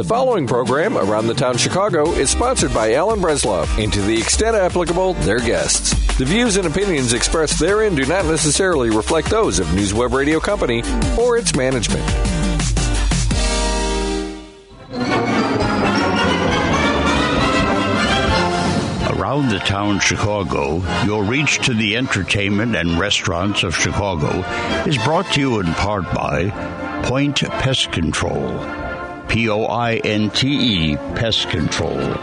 [0.00, 4.18] The following program, Around the Town Chicago, is sponsored by Alan Bresloff and to the
[4.18, 5.90] extent applicable, their guests.
[6.16, 10.82] The views and opinions expressed therein do not necessarily reflect those of NewsWeb Radio Company
[11.18, 12.02] or its management.
[19.20, 24.30] Around the town Chicago, your reach to the entertainment and restaurants of Chicago
[24.88, 26.48] is brought to you in part by
[27.04, 28.79] Pointe Pest Control.
[29.30, 32.14] P O I N T E Pest Control.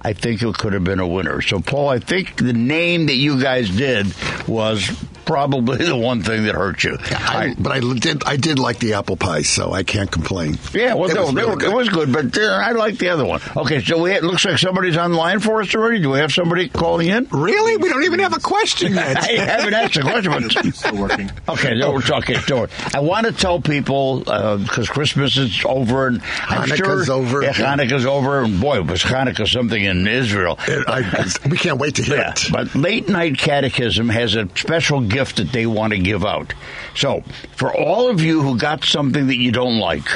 [0.00, 1.42] I think it could have been a winner.
[1.42, 4.06] So, Paul, I think the name that you guys did
[4.46, 4.88] was
[5.28, 6.96] probably the one thing that hurt you.
[7.00, 8.24] I, but I did.
[8.24, 10.58] I did like the apple pie, so I can't complain.
[10.72, 11.70] Yeah, well, It no, was they really were- good.
[11.70, 13.40] it was good, but uh, I like the other one.
[13.56, 16.00] Okay, so we it looks like somebody's online for us already.
[16.00, 17.28] Do we have somebody calling in?
[17.30, 19.18] Really, we don't even have a question yet.
[19.18, 21.30] I haven't asked a question, but it's Still working.
[21.46, 22.36] Okay, no, we're talking.
[22.46, 22.70] Don't.
[22.96, 27.42] I want to tell people because Christmas is over and I'm Hanukkah's sure over.
[27.42, 30.58] Yeah, Hanukkah's over, and boy, was Hanukkah something in Israel.
[30.66, 32.46] It- I- we can't wait to hear Yeah, it.
[32.50, 36.54] but late night catechism has a special gift that they want to give out.
[36.94, 37.22] So,
[37.56, 40.08] for all of you who got something that you don't like,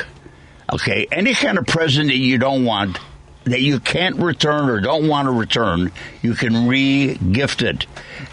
[0.72, 2.98] okay, any kind of present that you don't want,
[3.44, 5.92] that you can't return or don't want to return,
[6.22, 7.86] you can re-gift it.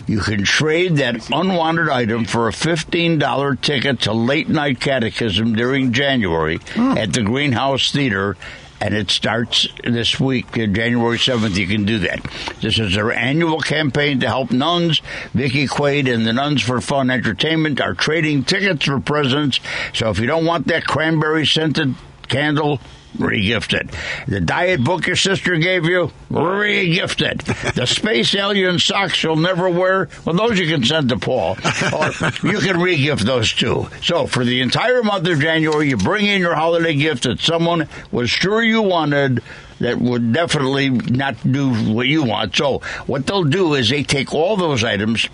[0.07, 5.93] You can trade that unwanted item for a $15 ticket to late night catechism during
[5.93, 6.97] January hmm.
[6.97, 8.37] at the Greenhouse Theater
[8.81, 11.55] and it starts this week, uh, January 7th.
[11.55, 12.21] You can do that.
[12.61, 15.01] This is our annual campaign to help nuns.
[15.33, 19.59] Vicki Quade and the Nuns for Fun Entertainment are trading tickets for presents.
[19.93, 21.95] So if you don't want that cranberry scented
[22.27, 22.79] candle,
[23.17, 23.89] Regift it.
[24.27, 27.73] The diet book your sister gave you, regift it.
[27.75, 31.53] The space alien socks you'll never wear, well, those you can send to Paul.
[31.53, 32.05] Or
[32.43, 33.87] you can regift those too.
[34.03, 37.89] So for the entire month of January, you bring in your holiday gift that someone
[38.11, 39.41] was sure you wanted
[39.79, 42.55] that would definitely not do what you want.
[42.55, 45.27] So what they'll do is they take all those items,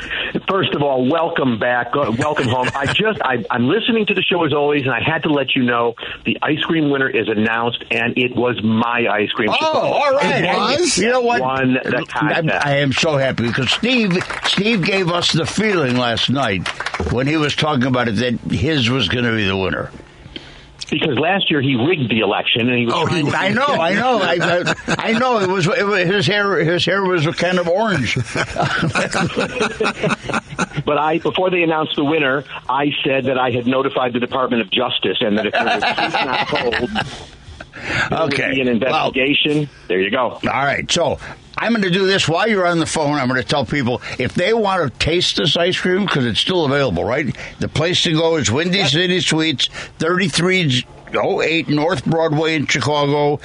[0.48, 1.88] First of all, welcome back.
[1.94, 2.68] Uh, welcome home.
[2.74, 5.54] I just, I, I'm listening to the show as always, and I had to let
[5.56, 5.94] you know
[6.24, 9.48] the ice cream winner is announced, and it was my ice cream.
[9.50, 10.44] Oh, all right.
[10.44, 10.98] It was?
[10.98, 11.40] You know what?
[11.40, 12.70] Won the I.
[12.72, 16.66] I am so happy because Steve Steve gave us the feeling last night
[17.12, 19.90] when he was talking about it that his was going to be the winner.
[21.00, 23.66] Because last year he rigged the election, and he was Oh, he- to I know,
[23.66, 24.74] I know, I, I,
[25.10, 25.40] I know.
[25.40, 26.56] It was, it was his hair.
[26.64, 28.16] His hair was kind of orange.
[30.84, 34.60] But I, before they announced the winner, I said that I had notified the Department
[34.62, 35.82] of Justice, and that if there was
[36.12, 37.04] not told, there
[38.12, 38.60] Okay.
[38.60, 39.68] an Well, investigation.
[39.88, 40.30] there you go.
[40.32, 41.18] All right, so
[41.56, 43.14] I'm going to do this while you're on the phone.
[43.14, 46.40] I'm going to tell people if they want to taste this ice cream because it's
[46.40, 47.34] still available, right?
[47.60, 49.68] The place to go is Windy City Sweets,
[49.98, 53.40] 3308 North Broadway in Chicago.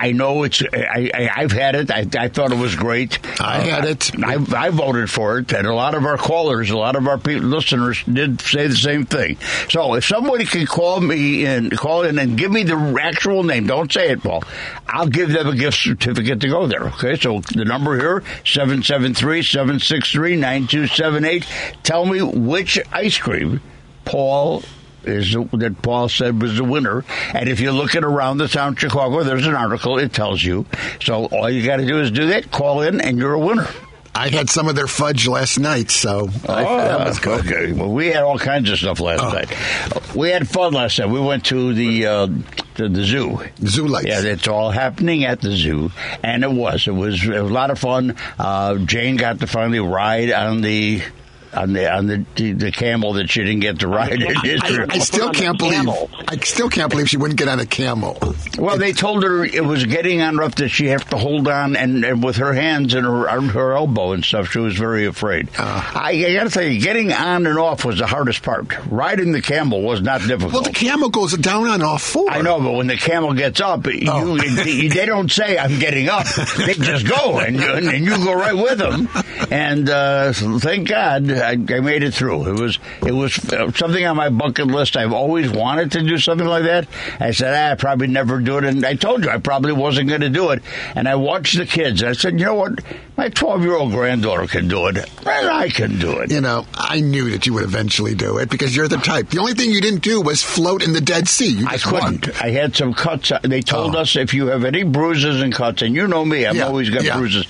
[0.00, 0.62] I know it's.
[0.62, 1.90] I, I, I've had it.
[1.90, 3.18] I, I thought it was great.
[3.38, 4.10] I uh, had it.
[4.24, 7.18] I, I voted for it, and a lot of our callers, a lot of our
[7.18, 9.36] people, listeners did say the same thing.
[9.68, 13.66] So if somebody can call me and call in and give me the actual name,
[13.66, 14.42] don't say it, Paul.
[14.88, 16.84] I'll give them a gift certificate to go there.
[16.94, 21.44] Okay, so the number here 773-763-9278.
[21.82, 23.60] Tell me which ice cream
[24.06, 24.62] Paul
[25.04, 27.04] is that Paul said was the winner.
[27.34, 29.98] And if you look at around the town of Chicago, there's an article.
[29.98, 30.66] It tells you.
[31.02, 32.50] So all you got to do is do that.
[32.50, 33.68] Call in, and you're a winner.
[34.12, 37.46] I had some of their fudge last night, so I, that was good.
[37.46, 37.72] Oh, Okay.
[37.72, 39.30] Well, we had all kinds of stuff last Oh.
[39.30, 40.14] night.
[40.16, 41.08] We had fun last night.
[41.08, 42.26] We went to the uh,
[42.74, 43.38] to the zoo.
[43.64, 44.08] Zoo lights.
[44.08, 45.92] Yeah, it's all happening at the zoo,
[46.24, 46.88] and it was.
[46.88, 48.16] It was, it was a lot of fun.
[48.36, 51.02] Uh, Jane got to finally ride on the.
[51.52, 54.40] On the on the, the the camel that she didn't get to ride in I,
[54.46, 54.86] Israel.
[54.88, 55.74] I still can't believe.
[55.74, 56.08] camel.
[56.28, 58.18] I still can't believe she wouldn't get on a camel.
[58.56, 61.74] Well, they told her it was getting on rough that she have to hold on
[61.74, 64.50] and, and with her hands and her her elbow and stuff.
[64.52, 65.48] She was very afraid.
[65.58, 65.82] Uh.
[65.94, 68.68] I, I got to tell you, getting on and off was the hardest part.
[68.86, 70.52] Riding the camel was not difficult.
[70.52, 72.30] Well, the camel goes down on all four.
[72.30, 74.36] I know, but when the camel gets up, Oh.
[74.36, 76.26] you, they don't say "I'm getting up."
[76.58, 79.08] They just go, and, you- and you go right with them.
[79.50, 82.48] And uh, thank God I, I made it through.
[82.54, 84.96] It was it was uh, something on my bucket list.
[84.96, 86.86] I've always wanted to do something like that.
[87.18, 90.08] I said ah, I probably never do it, and I told you I probably wasn't
[90.08, 90.62] going to do it.
[90.94, 92.78] And I watched the kids, and I said, you know what,
[93.16, 96.30] my 12 year old granddaughter can do it, and I can do it.
[96.30, 99.30] You know, I knew that you would eventually do it because you're the type.
[99.30, 101.48] The only thing you didn't do was float in the Dead Sea.
[101.50, 102.18] You I just won.
[102.18, 102.42] couldn't.
[102.42, 103.32] I had some cuts.
[103.42, 104.00] They told Oh.
[104.00, 106.90] us if you have any bruises and cuts, and you know me, I've Yeah, always
[106.90, 107.16] got yeah.
[107.16, 107.46] bruises.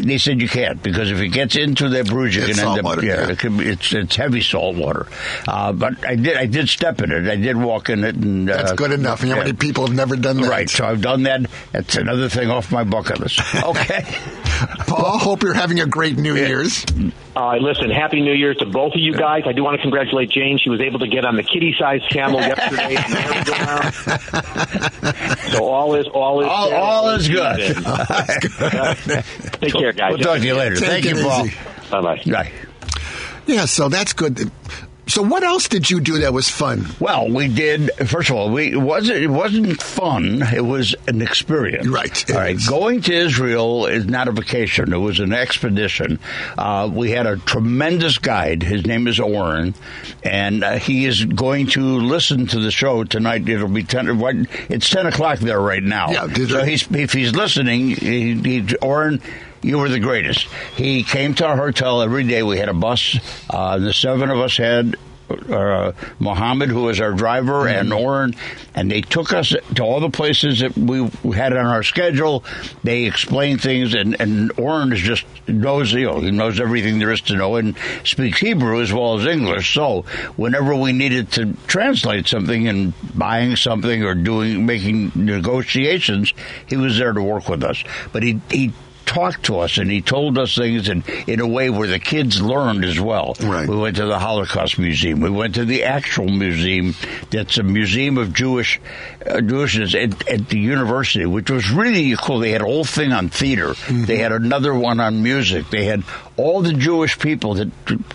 [0.00, 2.66] They said you can't because if it gets into that bruise, you It's can end
[2.66, 2.84] salt up.
[2.84, 3.30] water, yeah, yeah.
[3.32, 5.06] It could be, it's it's heavy salt water.
[5.46, 7.28] Uh, but I did I did step in it.
[7.28, 9.22] I did walk in it, and That's uh, good enough.
[9.22, 9.42] Know how yeah.
[9.44, 10.48] many people have never done that?
[10.48, 11.42] Right, so I've done that.
[11.72, 13.40] That's another thing off my bucket list.
[13.62, 14.04] Okay.
[14.86, 16.84] Paul, hope you're having a great New Year's.
[17.34, 19.44] Uh, listen, Happy New Year to both of you guys.
[19.46, 20.58] I do want to congratulate Jane.
[20.62, 22.96] She was able to get on the kitty-sized camel yesterday.
[22.96, 23.08] in the
[25.04, 25.38] merry-go-round.
[25.54, 27.56] so all is all is all, all is good.
[29.60, 30.10] Take care, guys.
[30.10, 30.76] We'll talk to you later.
[30.76, 31.46] Take Thank you, Paul.
[31.46, 31.56] easy.
[31.90, 32.20] Bye bye.
[33.46, 34.50] Yeah, so that's good.
[35.12, 36.86] So what else did you do that was fun?
[36.98, 37.90] Well, we did.
[38.08, 40.40] First of all, we it wasn't it wasn't fun.
[40.40, 41.86] It was an experience.
[41.86, 42.56] Right, All right.
[42.56, 42.66] is.
[42.66, 44.90] Going to Israel is not a vacation.
[44.90, 46.18] It was an expedition.
[46.56, 48.62] Uh, we had a tremendous guide.
[48.62, 49.74] His name is Oren,
[50.22, 53.46] and uh, he is going to listen to the show tonight.
[53.46, 54.18] It'll be ten.
[54.18, 54.36] what-
[54.70, 56.10] It's ten o'clock there right now.
[56.10, 59.20] Yeah, did so he's if he's listening, he, he, Oren.
[59.62, 60.48] You were the greatest.
[60.76, 62.42] He came to our hotel every day.
[62.42, 63.18] We had a bus.
[63.48, 64.96] Uh, the seven of us had
[65.30, 68.34] uh, Mohammed, who was our driver, and Oren,
[68.74, 72.44] and they took us to all the places that we had on our schedule.
[72.84, 77.10] They explained things, and, and Oren is just knows you know he knows everything there
[77.10, 79.74] is to know and speaks Hebrew as well as English.
[79.74, 80.02] So
[80.36, 86.32] whenever we needed to translate something and buying something or doing making negotiations,
[86.66, 87.82] he was there to work with us.
[88.12, 88.72] But he he
[89.06, 92.40] talked to us and he told us things in, in a way where the kids
[92.40, 93.34] learned as well.
[93.40, 93.68] Right.
[93.68, 95.20] We went to the Holocaust Museum.
[95.20, 96.94] We went to the actual museum
[97.30, 98.80] that's a museum of Jewish
[99.26, 102.38] uh, Jewishness at, at the university, which was really cool.
[102.38, 103.74] They had a whole thing on theater.
[103.90, 105.70] They had another one on music.
[105.70, 106.04] They had
[106.42, 107.70] all the Jewish people that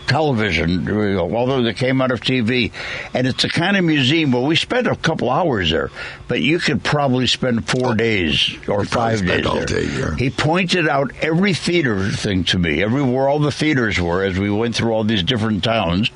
[0.08, 2.72] television, although they came out of TV,
[3.14, 5.90] and it's the kind of museum where we spent a couple hours there,
[6.28, 9.66] but you could probably spend four days or five days all there.
[9.66, 10.16] day, yeah.
[10.16, 14.38] He pointed out every theater thing to me, every where all the theaters were as
[14.38, 16.12] we went through all these different towns.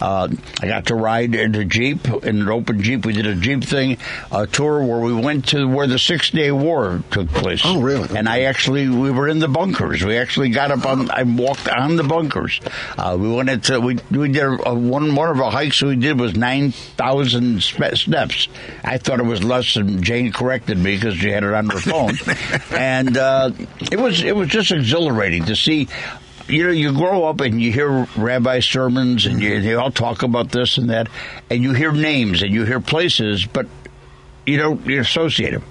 [0.00, 0.28] Uh,
[0.60, 3.06] I got to ride in a jeep, in an open jeep.
[3.06, 3.98] We did a jeep thing,
[4.30, 7.62] a tour where we went to where the Six Day War took place.
[7.64, 8.16] Oh, really?
[8.16, 10.04] And I actually we were in the bunkers.
[10.04, 11.10] We actually got up on.
[11.10, 12.60] I walked on the bunkers.
[12.96, 15.96] Uh, we went into we we did a, a, one one of our hikes we
[15.96, 18.48] did was nine thousand steps.
[18.84, 21.78] I thought it was less, and Jane corrected me because she had it on her
[21.78, 22.14] phone,
[22.78, 23.50] and uh,
[23.90, 25.88] it was it was just exhilarating to see.
[26.48, 30.24] You know, you grow up and you hear rabbi sermons, and you, they all talk
[30.24, 31.08] about this and that,
[31.48, 33.68] and you hear names and you hear places, but
[34.44, 35.62] you don't you associate them.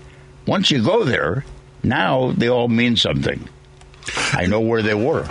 [0.48, 1.46] Once you go there,
[1.84, 3.48] now they all mean something.
[4.34, 5.28] I know where they were.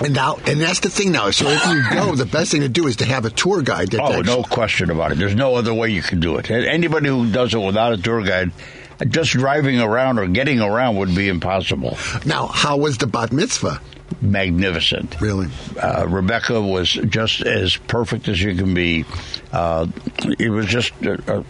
[0.00, 1.30] And now, and that's the thing now.
[1.30, 3.90] So if you go, the best thing to do is to have a tour guide.
[3.92, 5.18] That Oh, no question about it.
[5.18, 6.50] There's no other way you can do it.
[6.50, 8.50] Anybody who does it without a tour guide,
[9.08, 11.96] just driving around or getting around would be impossible.
[12.24, 13.80] Now, how was the bat mitzvah?
[14.20, 15.20] Magnificent.
[15.20, 15.48] Really?
[15.80, 19.04] Uh, Rebecca was just as perfect as you can be.
[19.52, 19.86] Uh,
[20.38, 21.42] it was just uh, uh,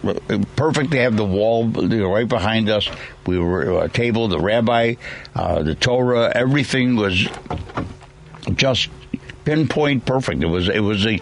[0.55, 2.89] perfect to have the wall you know, right behind us.
[3.27, 4.95] We were a table, the rabbi,
[5.35, 7.27] uh, the Torah, everything was
[8.55, 8.89] just
[9.45, 10.41] pinpoint perfect.
[10.41, 11.19] It was it was a.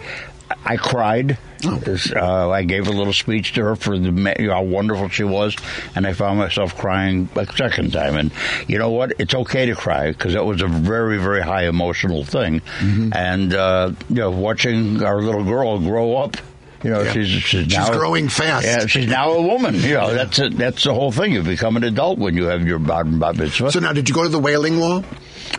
[0.64, 1.38] I cried.
[1.64, 5.08] Uh, I gave a little speech to her for the ma- you know, how wonderful
[5.08, 5.56] she was,
[5.94, 8.16] and I found myself crying a second time.
[8.16, 8.32] And
[8.68, 9.12] you know what?
[9.18, 12.62] It's okay to cry because that was a very, very high emotional thing.
[12.80, 16.36] And uh, you know, watching our little girl grow up.
[16.84, 17.12] You know, Yeah.
[17.12, 18.66] she's she's, She's growing fast.
[18.66, 19.76] Yeah, she's now a woman.
[19.76, 20.56] You know, that's it.
[20.56, 21.30] That's the whole thing.
[21.32, 23.70] You become an adult when you have your bat mitzvah.
[23.70, 25.04] So now, did you go to the Wailing Wall?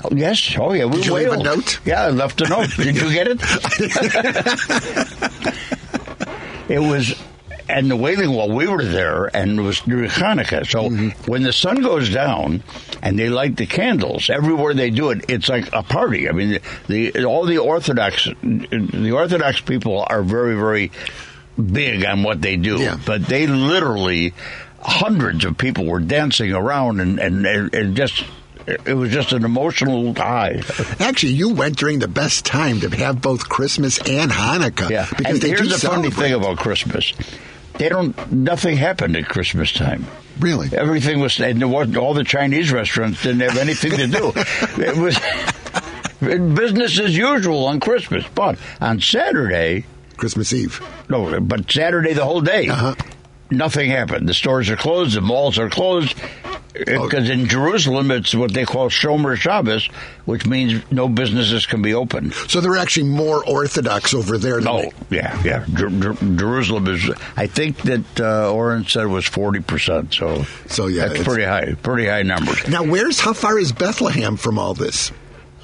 [0.03, 0.53] Oh, yes.
[0.59, 0.83] Oh, yeah.
[0.83, 1.79] We Did you leave a note?
[1.85, 2.71] Yeah, I left a note.
[2.75, 3.39] Did you get it?
[6.69, 7.15] it was,
[7.69, 10.69] and the Wailing Wall, we were there, and it was during Hanukkah.
[10.69, 11.31] So Mm-hmm.
[11.31, 12.63] when the sun goes down
[13.01, 16.27] and they light the candles, everywhere they do it, it's like a party.
[16.29, 20.91] I mean, the, the all the Orthodox, the Orthodox people are very, very
[21.71, 22.79] big on what they do.
[22.79, 22.97] Yeah.
[23.05, 24.33] But they literally,
[24.81, 28.23] hundreds of people were dancing around and, and, and just,
[28.67, 30.61] it was just an emotional high.
[30.99, 34.89] Actually, you went during the best time to have both Christmas and Hanukkah.
[34.89, 37.13] Yeah, because and they here's do the funny thing about Christmas:
[37.77, 38.31] they don't.
[38.31, 40.05] Nothing happened at Christmas time.
[40.39, 40.69] Really?
[40.75, 44.31] Everything was, and there wasn't, all the Chinese restaurants didn't have anything to do.
[44.81, 45.19] it was
[46.19, 49.85] business as usual on Christmas, but on Saturday,
[50.17, 50.81] Christmas Eve.
[51.09, 52.95] no, but Saturday the whole day, Uh-huh.
[53.57, 54.27] Nothing happened.
[54.27, 56.15] The stores are closed, the malls are closed.
[56.73, 59.85] Because in Jerusalem, it's what they call Shomer Shabbos,
[60.25, 62.31] which means no businesses can be open.
[62.47, 64.59] So they're actually more Orthodox over there.
[64.59, 65.65] Than Oh, they- yeah, yeah.
[65.75, 67.11] Jer- Jer- Jerusalem is.
[67.37, 70.15] I think that uh, Oren said was forty percent.
[70.15, 71.75] So, So, yeah, that's it's- pretty high.
[71.83, 72.67] Pretty high numbers.
[72.67, 75.11] Now, where's how far is Bethlehem from all this?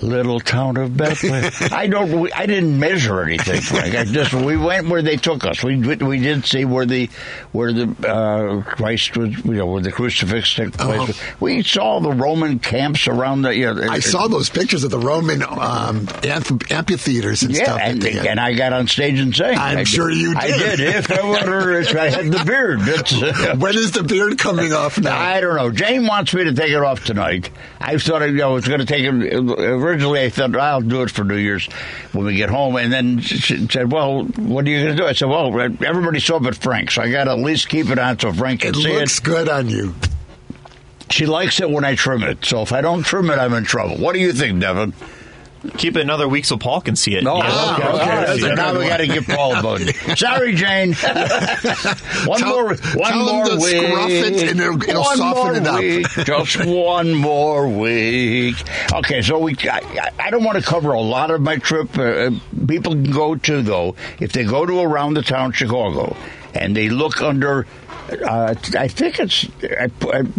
[0.01, 1.51] Little town of Bethlehem.
[1.73, 2.21] I don't.
[2.21, 3.95] We, I didn't measure anything, Frank.
[3.95, 5.61] I just we went where they took us.
[5.61, 7.09] We we did see where the
[7.51, 9.35] where the uh, Christ was.
[9.43, 11.21] You know where the crucifix took place.
[11.21, 11.35] Oh.
[11.41, 13.53] We saw the Roman camps around the.
[13.53, 17.79] You know, I saw those pictures of the Roman um, amph- amphitheaters and Yeah, stuff.
[17.81, 18.25] and, they had.
[18.27, 19.57] and I got on stage and sang.
[19.57, 20.77] I'm I sure you I did.
[20.77, 20.95] did.
[20.95, 22.79] If I were, if I had the beard.
[23.19, 25.17] Uh, when is the beard coming off now?
[25.19, 25.71] I don't know.
[25.71, 27.49] Jane wants me to take it off tonight.
[27.79, 29.88] I thought I, you know, I was going to take it.
[29.89, 31.65] Originally, I thought I'll do it for New Year's
[32.11, 32.75] when we get home.
[32.75, 36.19] And then she said, "Well, what are you going to do?" I said, "Well, everybody
[36.19, 38.69] saw but Frank, so I got to at least keep it on so Frank can
[38.69, 39.95] it see looks it." good on you.
[41.09, 42.45] She likes it when I trim it.
[42.45, 43.97] So if I don't trim it, I'm in trouble.
[43.97, 44.93] What do you think, Devin?
[45.77, 47.23] Keep it another week so Paul can see it.
[47.23, 47.43] No, Yeah.
[47.45, 47.83] Ah, okay.
[47.87, 47.91] okay.
[47.91, 49.87] All right, That's so now we got to get Paul a bone.
[50.15, 50.93] Sorry, Jane.
[52.25, 53.87] one Tell- more, one tell him more to week.
[53.87, 55.79] scruff it and it'll- it'll one soften more it up.
[55.81, 56.07] week.
[56.25, 58.55] Just one more week.
[58.93, 59.55] Okay, so we.
[59.69, 61.97] I, I don't want to cover a lot of my trip.
[61.97, 62.31] Uh, uh,
[62.67, 66.15] people can go to though if they go to around the town Chicago
[66.53, 67.65] and they look under.
[68.09, 69.47] Uh, I think it's.
[69.63, 69.85] I,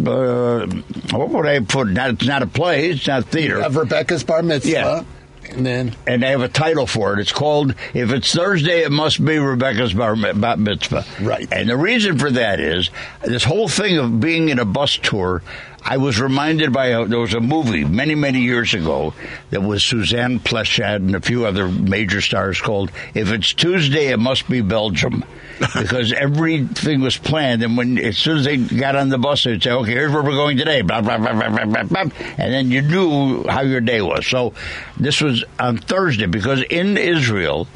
[0.09, 0.67] uh,
[1.11, 1.87] what would I put?
[1.89, 2.89] Not, it's not a play.
[2.89, 4.71] It's not theater Of Rebecca's bar mitzvah.
[4.71, 5.03] Yeah.
[5.49, 7.19] And then and they have a title for it.
[7.19, 11.47] It's called "If It's Thursday, It Must Be Rebecca's Bar, Mitzvah." Right.
[11.51, 12.89] And the reason for that is
[13.21, 15.41] this whole thing of being in a bus tour.
[15.83, 19.13] I was reminded by a, there was a movie many many years ago
[19.49, 24.19] that was Suzanne Pleshette and a few other major stars called "If It's Tuesday, It
[24.19, 25.23] Must Be Belgium,"
[25.59, 29.61] because everything was planned, and when as soon as they got on the bus, they'd
[29.61, 32.01] say, "Okay, here's where we're going today," blah blah blah blah blah blah, blah.
[32.37, 34.27] and then you knew how your day was.
[34.27, 34.53] So
[34.97, 37.67] this was on Thursday because in Israel,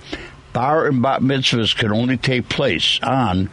[0.54, 3.50] bar and bat mitzvahs can only take place on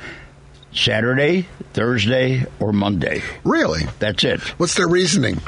[0.72, 3.22] Saturday, Thursday, or Monday.
[3.44, 3.82] Really?
[3.98, 4.40] That's it.
[4.58, 5.40] What's their reasoning?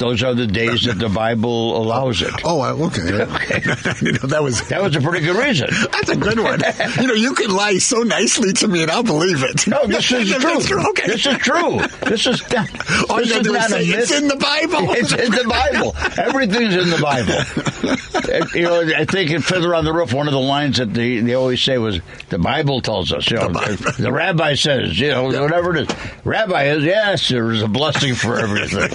[0.00, 2.32] Those are the days that the Bible allows it.
[2.44, 3.00] Oh, I- okay.
[4.02, 5.68] you know, that was That was a pretty good reason.
[5.92, 6.60] that's a good one.
[7.00, 9.66] you know, you can lie so nicely to me, and I'll believe it.
[9.68, 10.88] No, this is That's true.
[10.90, 11.06] Okay.
[11.06, 11.80] This is true.
[12.08, 12.68] This is not,
[13.10, 13.94] All this is not a myth.
[13.94, 14.90] it's in the Bible.
[14.92, 15.94] It's in the Bible.
[16.18, 18.50] Everything's in the Bible.
[18.54, 21.20] You know, I think in Fiddler on the Roof, one of the lines that they,
[21.20, 25.08] they always say was, "The Bible tells us." You know, the, the rabbi says, you
[25.10, 25.96] know, whatever it is.
[26.24, 28.90] Rabbi is yes, there is a blessing for everything.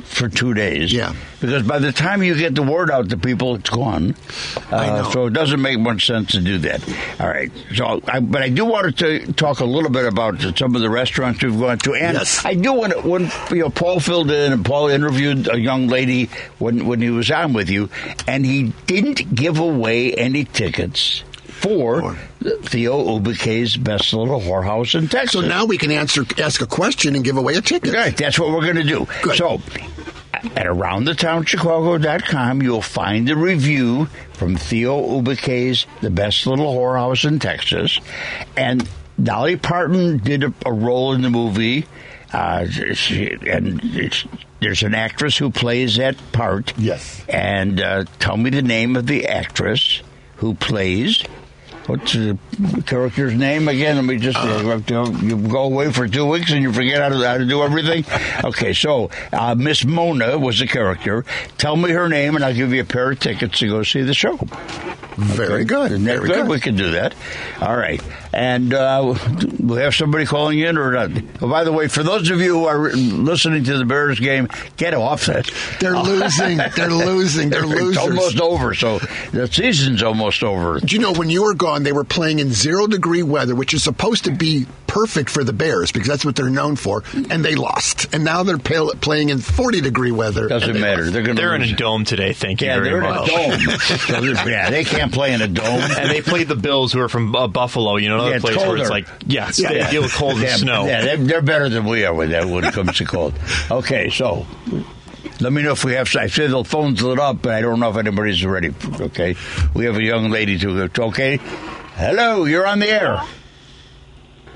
[0.05, 0.91] for two days?
[0.93, 1.13] Yeah.
[1.39, 4.15] Because by the time you get the word out to people, it's gone.
[4.71, 5.09] Uh, I know.
[5.11, 6.87] So it doesn't make much sense to do that.
[7.19, 7.51] All right.
[7.75, 10.89] So, I, but I do want to talk a little bit about some of the
[10.89, 12.45] restaurants we've gone to, and Yes.
[12.45, 13.01] I do want to.
[13.01, 17.09] When you know, Paul filled in, and Paul interviewed a young lady when when he
[17.09, 17.89] was on with you,
[18.27, 21.23] and he didn't give away any tickets.
[21.61, 22.15] For
[22.63, 25.41] Theo Ubique's best little whorehouse in Texas.
[25.41, 27.93] so now we can answer, ask a question and give away a ticket.
[27.93, 29.07] Right, that's what we're going to do.
[29.21, 29.37] Good.
[29.37, 29.61] So,
[30.33, 37.99] at aroundthetownchicago.com, you'll find the review from Theo Ubique's The Best Little Whorehouse in Texas.
[38.57, 38.89] And
[39.21, 41.85] Dolly Parton did a, a role in the movie.
[42.33, 44.25] Uh, she, and it's,
[44.61, 46.73] there's an actress who plays that part.
[46.77, 47.23] Yes.
[47.29, 50.01] And uh, tell me the name of the actress
[50.37, 51.23] who plays.
[51.91, 52.37] What's the
[52.85, 53.97] character's name again?
[53.97, 54.79] Let me just uh,
[55.21, 58.05] you go away for two weeks and you forget how to, how to do everything.
[58.45, 61.25] Okay, so uh, Miss Mona was the character.
[61.57, 64.03] Tell me her name, and I'll give you a pair of tickets to go see
[64.03, 64.37] the show.
[65.17, 65.91] Very good.
[65.91, 66.43] Very good?
[66.43, 66.47] good.
[66.47, 67.13] We can do that.
[67.59, 68.01] All right.
[68.33, 69.15] And uh,
[69.59, 71.11] we have somebody calling in or not.
[71.41, 74.47] Oh, by the way, for those of you who are listening to the Bears game,
[74.77, 75.51] get off it.
[75.79, 76.57] They're losing.
[76.75, 77.49] They're losing.
[77.49, 77.89] They're losing.
[77.89, 78.73] It's almost over.
[78.73, 78.99] So
[79.31, 80.79] the season's almost over.
[80.79, 83.73] Do you know when you were gone, they were playing in zero degree weather, which
[83.73, 87.45] is supposed to be perfect for the Bears because that's what they're known for, and
[87.45, 88.13] they lost.
[88.13, 90.47] And now they're pale, playing in forty degree weather.
[90.47, 91.03] Doesn't they matter.
[91.03, 91.13] lost.
[91.13, 92.33] They're going They're in a dome today.
[92.33, 93.29] Thank you Yeah, very they're in much.
[93.29, 93.77] a dome.
[94.01, 95.81] So yeah, they can't play in a dome.
[95.81, 97.95] And they played the Bills, who are from uh, Buffalo.
[97.97, 98.81] You know, another Yeah, it's place where colder.
[98.81, 99.91] it's like, yes, Yeah, they yeah.
[99.91, 100.85] deal with cold and snow.
[100.85, 103.33] Yeah, they're, they're better than we are with that when it comes to cold.
[103.69, 104.45] Okay, so
[105.39, 106.13] let me know if we have.
[106.15, 108.73] I say the phone's lit up, but I don't know if anybody's ready.
[108.99, 109.35] Okay,
[109.73, 110.89] we have a young lady to.
[110.99, 111.37] Okay,
[111.95, 113.21] hello, you're on the air.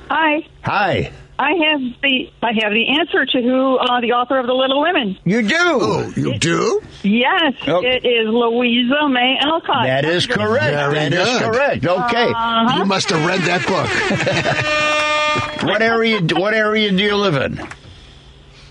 [0.09, 0.45] Hi.
[0.63, 4.53] Hi, I have the I have the answer to who uh, the author of the
[4.53, 5.17] Little Women.
[5.25, 5.55] you do.
[5.59, 6.81] Oh, you do?
[7.03, 7.81] Yes, Oh.
[7.83, 9.83] it is Louisa May Alcott.
[9.85, 10.63] That is correct.
[10.63, 11.51] Very That is good.
[11.53, 11.85] correct.
[11.85, 12.77] Okay, Uh-huh.
[12.79, 13.89] You must have read that book.
[15.69, 16.21] what area?
[16.21, 17.59] What area do you live in?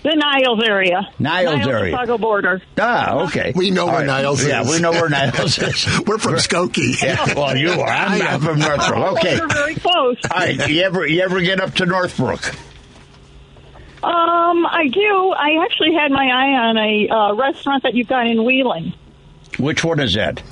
[0.05, 1.09] The Niles area.
[1.17, 1.91] Niles area.
[1.93, 2.61] Chicago border.
[2.77, 3.53] Ah, okay.
[3.55, 4.49] We know All where Niles is.
[4.49, 5.99] Yeah, we know where Niles is.
[6.05, 7.01] We're from Skokie.
[7.01, 7.87] Yeah, well, you are.
[7.89, 9.13] I'm not from Northbrook.
[9.17, 9.39] Okay.
[9.39, 10.17] We're very close.
[10.29, 10.69] All right.
[10.69, 12.53] You ever you ever get up to Northbrook?
[14.03, 15.31] Um, I do.
[15.35, 18.93] I actually had my eye on a uh, restaurant that you've got in Wheeling.
[19.57, 20.43] Which one is that?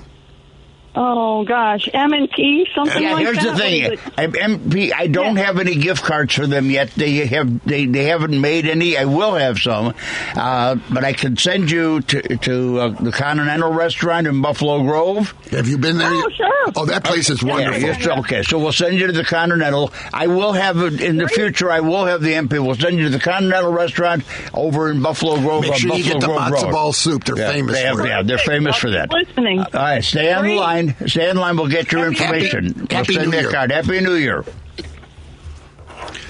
[0.95, 3.53] Oh gosh, M and P, something Yeah, like here's that.
[3.53, 3.84] the thing.
[3.84, 3.99] is it?
[4.15, 6.91] I- MP, I don't have any gift cards for them yet.
[6.91, 8.95] They have they, they haven't made any.
[8.95, 9.95] I will have some,
[10.36, 15.34] uh, but I can send you to to uh, the Continental Restaurant in Buffalo Grove.
[15.49, 16.10] Have you been there?
[16.12, 16.38] Oh, yet?
[16.38, 16.49] sure.
[16.75, 17.82] Oh, that place is wonderful.
[17.82, 19.91] Yeah, yes, okay, so we'll send you to the Continental.
[20.13, 21.71] I will have it in the future.
[21.71, 22.51] I will have the MP.
[22.63, 25.63] We'll send you to the Continental Restaurant over in Buffalo Grove.
[25.63, 26.71] Make on sure you Buffalo get the Grove matzo Road.
[26.71, 27.23] ball soup.
[27.23, 28.10] They're Yeah, famous they have- for it.
[28.10, 29.12] yeah, they're famous for that.
[29.12, 29.60] Listening.
[29.60, 30.60] All right, stay on the Great.
[30.88, 31.08] Line.
[31.08, 31.58] Stay on line.
[31.58, 32.65] We'll get your Happy- information.
[32.89, 33.52] Happy- Happy we'll send New Year.
[33.52, 33.72] card.
[33.72, 34.46] Happy New Year.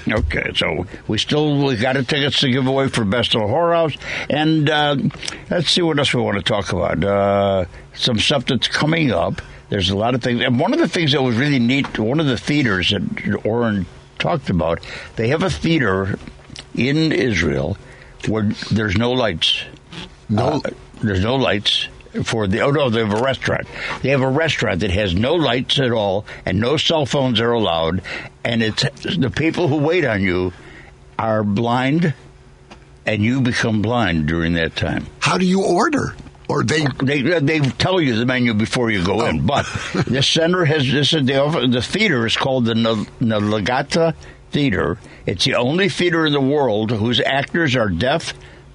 [0.06, 3.46] Okay, so we still we got a tickets to give away for Best of the
[3.46, 3.96] Whorehouse,
[4.28, 4.96] and uh,
[5.50, 7.02] let's see what else we want to talk about.
[7.02, 7.64] Uh,
[7.94, 9.40] some stuff that's coming up.
[9.70, 11.98] There's a lot of things, and one of the things that was really neat.
[11.98, 13.86] One of the theaters that Oren
[14.18, 14.80] talked about,
[15.16, 16.18] they have a theater
[16.74, 17.78] in Israel
[18.28, 19.62] where there's no lights.
[20.28, 20.60] No.
[20.64, 20.70] Uh,
[21.02, 21.88] there's no lights
[22.22, 22.60] for the.
[22.60, 23.66] Oh no, they have a restaurant.
[24.02, 27.52] They have a restaurant that has no lights at all, and no cell phones are
[27.52, 28.02] allowed.
[28.44, 28.82] And it's
[29.16, 30.52] the people who wait on you
[31.18, 32.14] are blind,
[33.06, 35.06] and you become blind during that time.
[35.20, 36.14] How do you order?
[36.46, 39.42] Or they They they tell you the menu before you go in, oh.
[39.46, 41.12] but the center has this.
[41.14, 44.14] is The the theater is called the Nal- Nalaga'at
[44.50, 44.98] Theater.
[45.26, 48.34] It's the only theater in the world whose actors are deaf,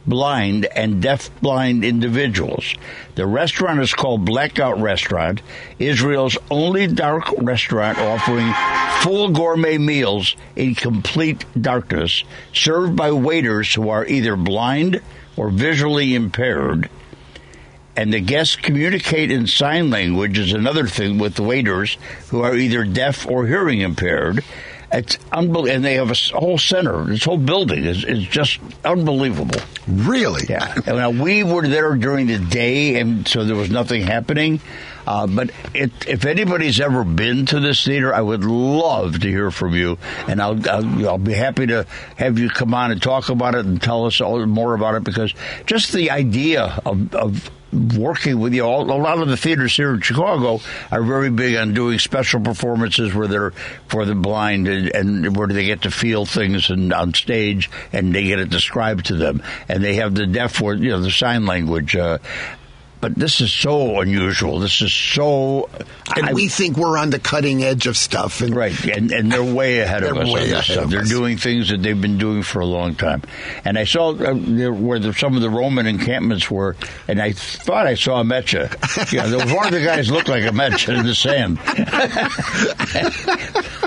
[0.10, 2.76] blind, and deaf-blind individuals.
[3.16, 5.42] The restaurant is called Blackout Restaurant,
[5.78, 8.52] Israel's only dark restaurant offering
[9.02, 15.02] full gourmet meals in complete darkness, served by waiters who are either blind
[15.38, 16.90] or visually impaired
[18.00, 21.98] and the guests communicate in sign language is another thing with waiters
[22.30, 24.42] who are either deaf or hearing impaired.
[24.92, 27.04] It's unbelievable, and they have a whole center.
[27.06, 29.60] This whole building is, is just unbelievable.
[29.88, 30.46] really?
[30.50, 34.60] Yeah, now we were there during the day, and so there was nothing happening.
[35.06, 39.50] Uh, but it, if anybody's ever been to this theater, I would love to hear
[39.52, 39.98] from you,
[40.28, 43.66] and I'll, I'll I'll be happy to have you come on and talk about it
[43.66, 45.34] and tell us all, more about it because
[45.66, 48.64] just the idea of, of working with you.
[48.64, 50.60] All, a lot of the theaters here in Chicago
[50.92, 53.52] are very big on doing special performances where they're
[53.88, 58.14] for the blind and, and where they get to feel things and on stage and
[58.14, 59.44] they get it described to them.
[59.68, 61.96] And they have the deaf word, you know, the sign language.
[61.96, 62.20] Uh,
[63.02, 64.60] but this is so unusual.
[64.60, 65.70] This is so.
[66.16, 68.42] And I- we think we're on the cutting edge of stuff.
[68.42, 71.10] And Right, and, and they're way ahead of They're us way ahead of They're us.
[71.10, 73.22] doing things that they've been doing for a long time.
[73.64, 76.76] And I saw uh, where the, some of the Roman encampments were,
[77.08, 78.70] and I thought I saw a Mecha.
[79.14, 81.60] Yeah, there was one of the guys looked like a Mecha in the sand.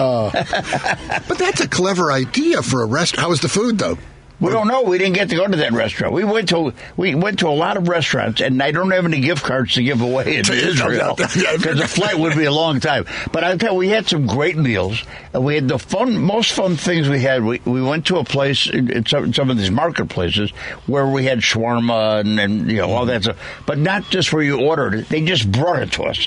[0.00, 3.22] But that's a clever idea for a restaurant.
[3.22, 3.98] How was the food, though?
[4.40, 4.82] We don't know.
[4.82, 6.14] We didn't get to go to that restaurant.
[6.14, 9.20] We went to we went to a lot of restaurants, and I don't have any
[9.20, 13.04] gift cards to give away in Israel because the flight would be a long time.
[13.32, 15.02] But I tell you, we had some great meals.
[15.32, 17.44] And we had the fun, most fun things we had.
[17.44, 20.50] We we went to a place in, some, some of these marketplaces
[20.86, 24.42] where we had shawarma and, and you know all that stuff, but not just where
[24.42, 25.08] you ordered it.
[25.08, 26.26] They just brought it to us,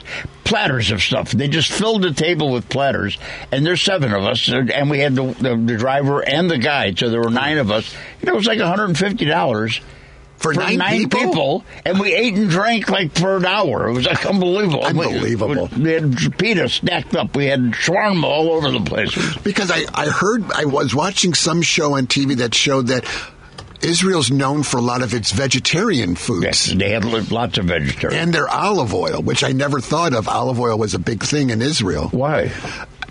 [0.53, 1.31] platters of stuff.
[1.31, 3.17] They just filled the table with platters,
[3.51, 6.99] and there's seven of us, and we had the the, the driver and the guide,
[6.99, 7.91] so there were nine of us.
[8.21, 9.81] Know, it was like 150 dollars
[10.37, 11.63] For, nine, people?
[11.85, 13.87] and we ate and drank like for an hour.
[13.89, 14.81] It was like unbelievable.
[14.81, 15.69] We- Unbelievable.
[15.75, 17.35] We, had pita stacked up.
[17.35, 19.15] We had shawarma all over the place.
[19.39, 23.05] Because I, I heard, I was watching some show on TV that showed that
[23.83, 26.43] Israel's known for a lot of its vegetarian foods.
[26.43, 28.19] Yes, they have lots of vegetarian.
[28.19, 30.27] And their olive oil, which I never thought of.
[30.27, 32.07] Olive oil was a big thing in Israel.
[32.09, 32.51] Why?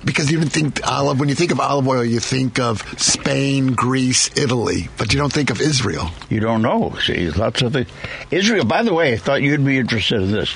[0.04, 3.74] Because you didn't think olive, when you think of olive oil, you think of Spain,
[3.74, 6.10] Greece, Italy, but you don't think of Israel.
[6.28, 6.96] You don't know.
[7.00, 7.88] See, lots of things.
[8.30, 8.64] Israel.
[8.64, 10.54] By the way, I thought you'd be interested in this.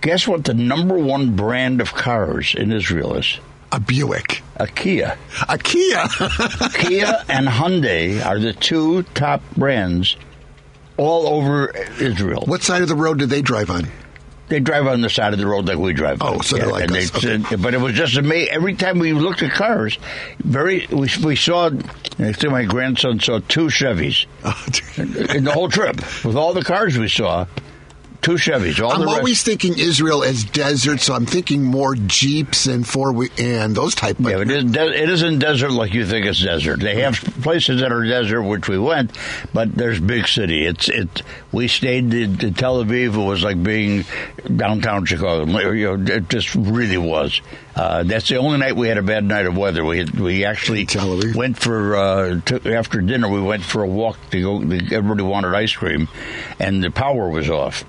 [0.00, 0.44] Guess what?
[0.44, 3.38] The number one brand of cars in Israel is
[3.72, 4.42] A Buick.
[4.56, 5.16] a Kia.
[5.48, 6.06] A Kia.
[6.74, 10.16] Kia and Hyundai are the two top brands
[10.98, 12.44] all over Israel.
[12.46, 13.88] what side of the road do they drive on?
[14.48, 16.20] They drive on the side of the road like we drive.
[16.20, 16.28] On.
[16.28, 16.42] Oh, on.
[16.42, 17.10] so they're like and us.
[17.22, 18.52] they- But it was just amazing.
[18.52, 19.98] Every time we looked at cars,
[20.44, 21.70] very we, we saw.
[22.18, 24.26] I think my grandson saw two Chevys
[25.34, 27.46] in the whole trip with all the cars we saw.
[28.22, 28.80] Two Chevys.
[28.80, 32.86] All I'm the rest- always thinking Israel as desert, so I'm thinking more Jeeps and
[32.86, 34.16] four wheel and those type.
[34.20, 36.78] But Yeah, it, is de- it isn't desert like you think it's desert.
[36.78, 39.18] They have places that are desert, which we went,
[39.52, 40.64] but there's big city.
[40.64, 41.22] It's it.
[41.50, 43.14] We stayed in, in Tel Aviv.
[43.14, 44.04] It was like being
[44.56, 45.44] downtown Chicago.
[45.72, 47.40] You know, it just really was.
[47.74, 49.84] Uh, that's the only night we had a bad night of weather.
[49.84, 50.86] We had, we actually
[51.34, 53.28] went for uh, to, after dinner.
[53.28, 54.60] We went for a walk to go.
[54.60, 56.06] Everybody wanted ice cream,
[56.60, 57.84] and the power was off.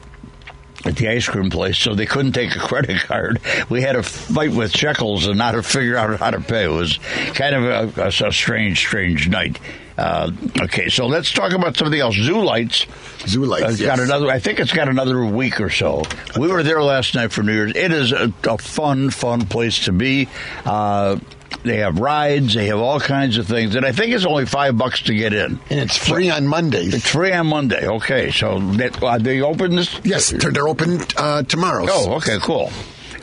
[0.85, 3.39] At the ice cream place, so they couldn't take a credit card.
[3.69, 6.65] We had a fight with shekels and not to figure out how to pay.
[6.65, 6.99] It was
[7.33, 9.59] kind of a, a, a strange, strange night.
[9.97, 12.15] Uh, okay, so let's talk about something else.
[12.15, 12.87] Zoo Lights.
[13.27, 14.07] Zoo Lights, has got yes.
[14.07, 14.27] another.
[14.29, 16.03] I think it's got another week or so.
[16.37, 17.75] We were there last night for New Year's.
[17.75, 20.29] It is a, a fun, fun place to be.
[20.65, 21.19] Uh,
[21.63, 22.53] they have rides.
[22.53, 25.33] They have all kinds of things, and I think it's only five bucks to get
[25.33, 25.59] in.
[25.69, 26.93] And it's free on Mondays.
[26.93, 27.87] It's free on Monday.
[27.87, 29.99] Okay, so that, uh, they open this.
[30.03, 31.85] yes, they're they're open uh, tomorrow.
[31.89, 32.71] Oh, okay, cool.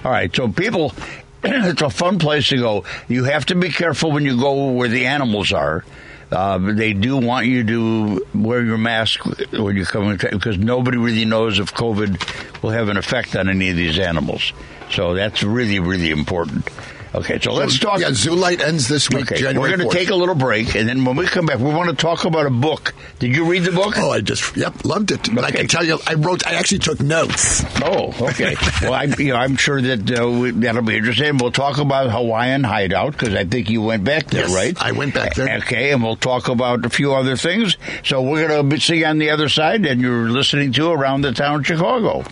[0.04, 0.94] All right, so people,
[1.44, 2.84] it's a fun place to go.
[3.08, 5.84] You have to be careful when you go where the animals are.
[6.32, 10.96] Uh, they do want you to wear your mask when you come in because nobody
[10.96, 14.52] really knows if COVID will have an effect on any of these animals.
[14.92, 16.68] So that's really, really important.
[17.12, 18.00] Okay, so let's talk.
[18.00, 20.88] Yeah, Light ends this week, Okay, January we're going to take a little break, and
[20.88, 22.94] then when we come back, we want to talk about a book.
[23.18, 23.94] Did you read the book?
[23.96, 25.28] Oh, I just yep loved it.
[25.34, 26.46] But I can tell you, I wrote.
[26.46, 27.64] I actually took notes.
[27.82, 28.54] Oh, okay.
[28.82, 31.38] well, I, you know, I'm sure that uh, we, that'll be interesting.
[31.38, 34.80] We'll talk about Hawaiian Hideout because I think you went back there, Yes, right?
[34.80, 35.58] I went back there.
[35.58, 37.76] Okay, and we'll talk about a few other things.
[38.04, 41.22] So we're going to see you on the other side, and you're listening to Around
[41.22, 42.24] the Town Chicago.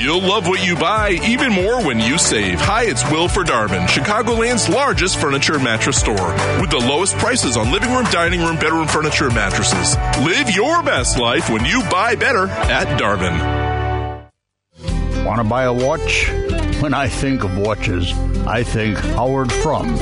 [0.00, 2.60] You'll love what you buy even more when you save.
[2.60, 7.56] Hi, it's Will for Darvin, Chicagoland's largest furniture and mattress store, with the lowest prices
[7.56, 9.96] on living room, dining room, bedroom furniture and mattresses.
[10.24, 13.36] Live your best life when you buy better at Darvin.
[15.24, 16.28] Want to buy a watch?
[16.80, 18.12] When I think of watches,
[18.46, 19.96] I think Howard Frum.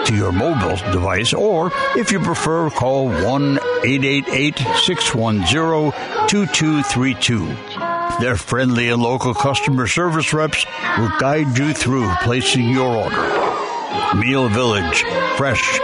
[0.05, 7.45] to your mobile device, or if you prefer, call 1 888 610 2232.
[8.19, 10.65] Their friendly and local customer service reps
[10.97, 14.17] will guide you through placing your order.
[14.17, 15.03] Meal Village,
[15.35, 15.79] fresh,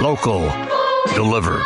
[0.00, 0.50] local,
[1.14, 1.62] delivered.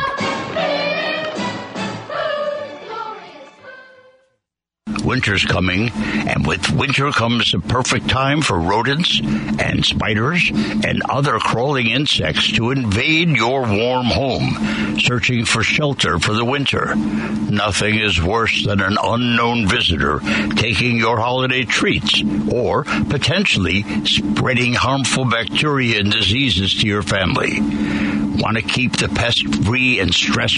[5.15, 11.39] Winter's coming, and with winter comes the perfect time for rodents and spiders and other
[11.39, 16.97] crawling insects to invade your warm home, searching for shelter for the winter.
[16.97, 20.19] Nothing is worse than an unknown visitor
[20.57, 22.21] taking your holiday treats
[22.53, 27.61] or potentially spreading harmful bacteria and diseases to your family.
[27.61, 30.55] Want to keep the pest free and stress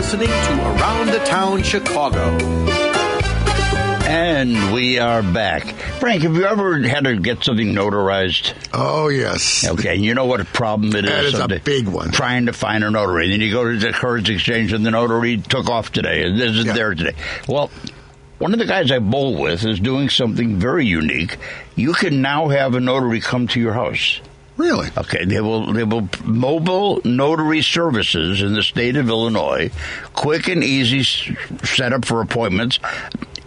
[0.09, 2.19] Listening to Around the Town Chicago.
[4.07, 5.65] And we are back.
[5.99, 8.55] Frank, have you ever had to get something notarized?
[8.73, 9.67] Oh, yes.
[9.69, 11.33] Okay, you know what a problem it is.
[11.33, 12.09] That is a big one.
[12.09, 13.29] Trying to find a notary.
[13.29, 16.65] Then you go to the Currency Exchange and the notary took off today and isn't
[16.65, 16.73] Yeah.
[16.73, 17.13] there today.
[17.47, 17.69] Well,
[18.39, 21.37] one of the guys I bowl with is doing something very unique.
[21.75, 24.21] You can now have a notary come to your house.
[24.59, 24.89] Really?
[24.97, 29.71] Okay, they will they will mobile notary services in the state of Illinois,
[30.13, 31.03] quick and easy
[31.63, 32.77] setup for appointments,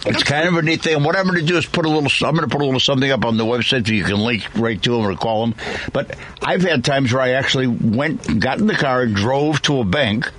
[0.05, 1.03] it's kind of a neat thing.
[1.03, 2.09] What I'm going to do is put a little.
[2.27, 4.43] I'm going to put a little something up on the website so you can link
[4.55, 5.55] right to them or call them.
[5.91, 9.79] But I've had times where I actually went, got in the car, and drove to
[9.79, 10.31] a bank.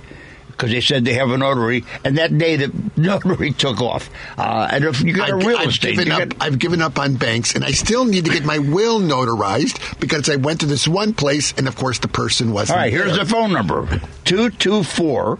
[0.57, 4.09] Because they said they have a notary, and that day the notary took off.
[4.39, 6.29] Uh, and if you got a I've, real I've estate, given up.
[6.29, 9.99] got- I've given up on banks, and I still need to get my will notarized
[9.99, 12.77] because I went to this one place, and of course the person wasn't.
[12.77, 13.23] All right, here's there.
[13.23, 13.85] the phone number
[14.25, 15.37] 224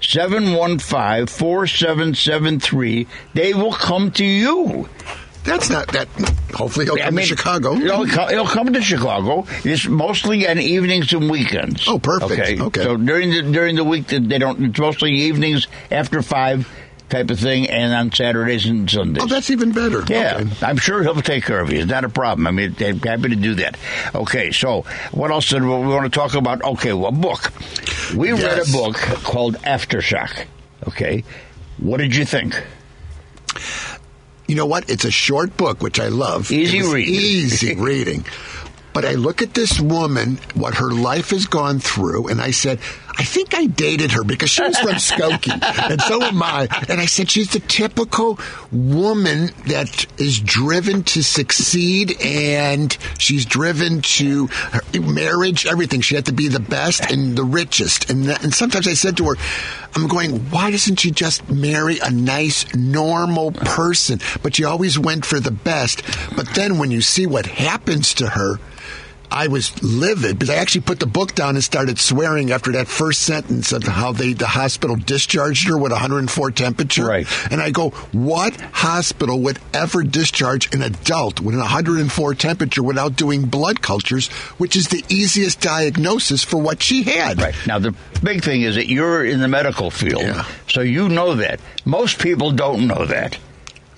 [0.00, 3.06] 715 4773.
[3.34, 4.88] They will come to you.
[5.44, 6.06] That's not that.
[6.54, 7.74] Hopefully he'll I come mean, to Chicago.
[7.74, 9.46] He'll, he'll come to Chicago.
[9.64, 11.88] It's mostly on evenings and weekends.
[11.88, 12.32] Oh, perfect.
[12.32, 12.60] Okay.
[12.60, 12.82] Okay.
[12.82, 14.62] So during the during the week, that they don't.
[14.62, 16.68] It's mostly evenings after five
[17.08, 19.24] type of thing, and on Saturdays and Sundays.
[19.24, 20.04] Oh, that's even better.
[20.08, 20.66] Yeah, Okay.
[20.66, 21.80] I'm sure he'll take care of you.
[21.80, 22.46] It's not a problem.
[22.46, 23.76] I mean, they're happy to do that.
[24.14, 26.62] Okay, so what else did we want to talk about?
[26.62, 27.50] Okay, well, book.
[28.14, 30.46] We read a book called Aftershock.
[30.86, 31.24] Okay,
[31.78, 32.54] what did you think?
[34.50, 34.90] You know what?
[34.90, 36.50] It's a short book, which I love.
[36.50, 37.14] Easy reading.
[37.14, 38.24] Easy reading.
[38.92, 42.80] But I look at this woman, what her life has gone through, and I said,
[43.20, 46.68] I think I dated her because she was from Skokie, and so am I.
[46.88, 48.38] And I said, she's the typical
[48.72, 56.00] woman that is driven to succeed, and she's driven to her marriage, everything.
[56.00, 58.08] She had to be the best and the richest.
[58.08, 59.36] And, that, and sometimes I said to her,
[59.94, 64.20] I'm going, why doesn't she just marry a nice, normal person?
[64.42, 66.02] But she always went for the best.
[66.34, 68.58] But then when you see what happens to her,
[69.32, 72.88] I was livid because I actually put the book down and started swearing after that
[72.88, 77.04] first sentence of how they the hospital discharged her with 104 temperature.
[77.06, 77.26] Right.
[77.50, 83.16] And I go, what hospital would ever discharge an adult with an 104 temperature without
[83.16, 87.40] doing blood cultures, which is the easiest diagnosis for what she had?
[87.40, 90.44] Right now, the big thing is that you're in the medical field, Yeah.
[90.68, 91.60] so you know that.
[91.84, 93.38] Most people don't know that.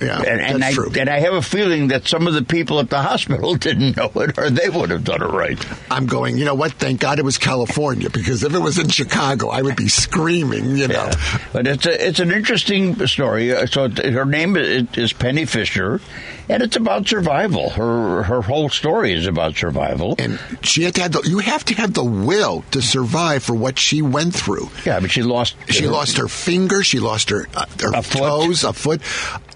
[0.03, 0.93] Yeah, and, and that's I true.
[0.99, 4.11] and I have a feeling that some of the people at the hospital didn't know
[4.17, 5.59] it, or they would have done it right.
[5.91, 6.73] I'm going, you know what?
[6.73, 10.77] Thank God it was California because if it was in Chicago, I would be screaming,
[10.77, 10.95] you know.
[10.95, 11.39] Yeah.
[11.53, 13.53] But it's a, it's an interesting story.
[13.55, 16.01] Uh, So her name is, is Penny Fisher,
[16.49, 17.71] and it's about survival.
[17.71, 20.15] Her her whole story is about survival.
[20.19, 23.55] And she had to have the, you have to have the will to survive for
[23.55, 24.71] what she went through.
[24.85, 25.57] Yeah, but she lost.
[25.69, 26.83] She lost her finger.
[26.83, 28.19] She lost her uh, her A foot.
[28.19, 29.01] toes, a foot,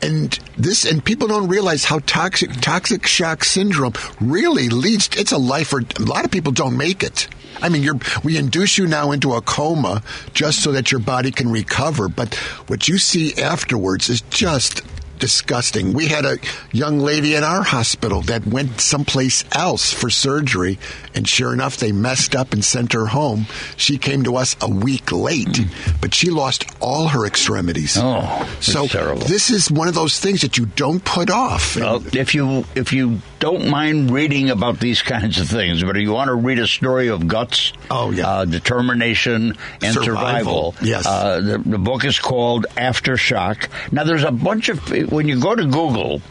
[0.03, 0.85] and this.
[0.85, 5.09] And people don't realize how toxic toxic shock syndrome really leads.
[5.17, 7.29] It's a life or a lot of people don't make it.
[7.63, 10.03] I mean, you're, we induce you now into a coma
[10.35, 12.07] just so that your body can recover.
[12.07, 12.35] But
[12.69, 14.83] what you see afterwards is just
[15.19, 15.93] disgusting.
[15.93, 16.39] We had a
[16.73, 20.79] young lady in our hospital that went someplace else for surgery,
[21.15, 23.47] and sure enough, they messed up and sent her home.
[23.77, 25.61] She came to us a week late,
[26.01, 27.97] but she lost all her extremities.
[27.99, 29.23] Oh, that's so terrible.
[29.27, 31.77] this is one of those things that you don't put off.
[31.77, 36.03] Well, if you if you don't mind reading about these kinds of things, but if
[36.03, 38.27] you want to read a story of guts, Oh, yeah.
[38.29, 41.07] uh, determination and Survival, survival, yes.
[41.07, 43.69] uh, the, the book is called Aftershock.
[43.93, 46.23] Now, there's a bunch of when you go to Google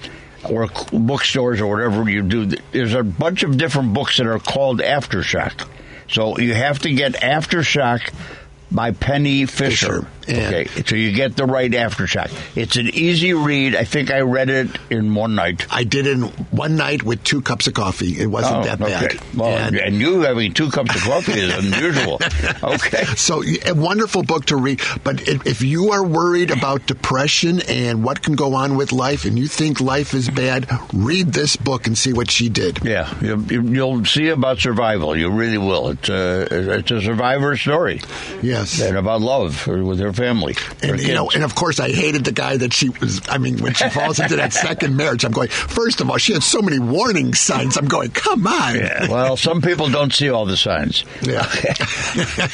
[0.49, 4.80] or bookstores or whatever you do, there's a bunch of different books that are called
[4.80, 5.68] Aftershock.
[6.10, 8.14] So you have to get Aftershock
[8.72, 10.01] by Penny Fisher.
[10.01, 10.08] Fisher.
[10.28, 12.32] Okay, so you get the right Aftershock.
[12.55, 13.76] It's an easy read.
[13.76, 15.65] I think I read it in one night.
[15.71, 18.19] I did it in one night with two cups of coffee.
[18.19, 19.19] It wasn't Oh, that bad.
[19.36, 22.19] Well, And- and, you having two cups of coffee is unusual.
[22.63, 23.03] Okay.
[23.15, 24.82] So a wonderful book to read.
[25.03, 29.38] But if you are worried about depression and what can go on with life, and
[29.38, 32.84] you think life is bad, read this book and see what she did.
[32.84, 35.15] Yeah, you, you- you'll see about survival.
[35.15, 35.89] You really will.
[35.89, 36.47] It's a
[36.80, 38.01] it's a survivor story.
[38.41, 38.80] Yes.
[38.82, 40.55] and about love with her family.
[40.82, 43.22] And you know, and of course, I hated the guy that she was.
[43.30, 45.49] I mean, when she falls into that second marriage, I'm going.
[45.49, 47.78] First of all, she had so many warning signs.
[47.78, 48.76] I'm going, come on.
[48.76, 51.03] Yeah, well, some people don't see all the signs.
[51.22, 51.39] Yeah.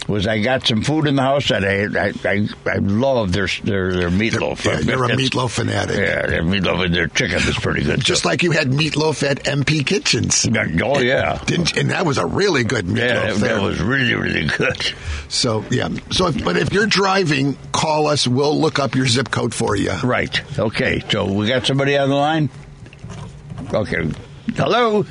[0.10, 3.47] was I got some food in the house and I I, I, I love their
[3.64, 4.66] their their meatloaf.
[4.66, 5.95] Yeah, you're a It's- meatloaf fanatic.
[5.97, 8.01] Yeah, their meatloaf and their chicken is pretty good.
[8.03, 10.47] Just like you had meatloaf at MP Kitchens.
[10.84, 14.16] oh yeah, Didn't, and that was a really good meatloaf yeah, that, that was really
[14.16, 14.93] really good.
[15.30, 15.89] So yeah.
[16.12, 18.28] So, if, but if you're driving, call us.
[18.28, 19.91] We'll look up your zip code for you.
[20.03, 20.41] Right.
[20.60, 21.01] Okay.
[21.10, 22.49] So we got somebody on the line.
[23.74, 24.10] Okay.
[24.55, 25.05] Hello.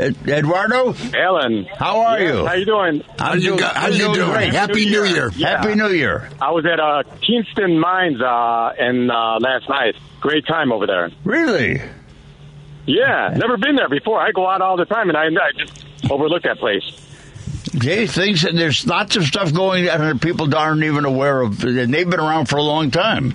[0.00, 2.46] Ed- Eduardo, Alan, how are you?
[2.46, 3.02] how you doing?
[3.18, 4.30] How you, go- how you doing?
[4.30, 4.52] great.
[4.54, 5.30] Happy New Year.
[5.36, 5.60] Yeah.
[5.60, 6.28] Happy New Year.
[6.40, 9.96] I was at uh, Kingston Mines uh, and uh, last night.
[10.20, 11.10] Great time over there.
[11.24, 11.80] Really?
[12.86, 14.20] Yeah, never been there before.
[14.20, 16.82] I go out all the time, and I, I just overlook that place.
[17.76, 21.62] Jay thinks that there's lots of stuff going on that people aren't even aware of,
[21.62, 23.34] and they've been around for a long time.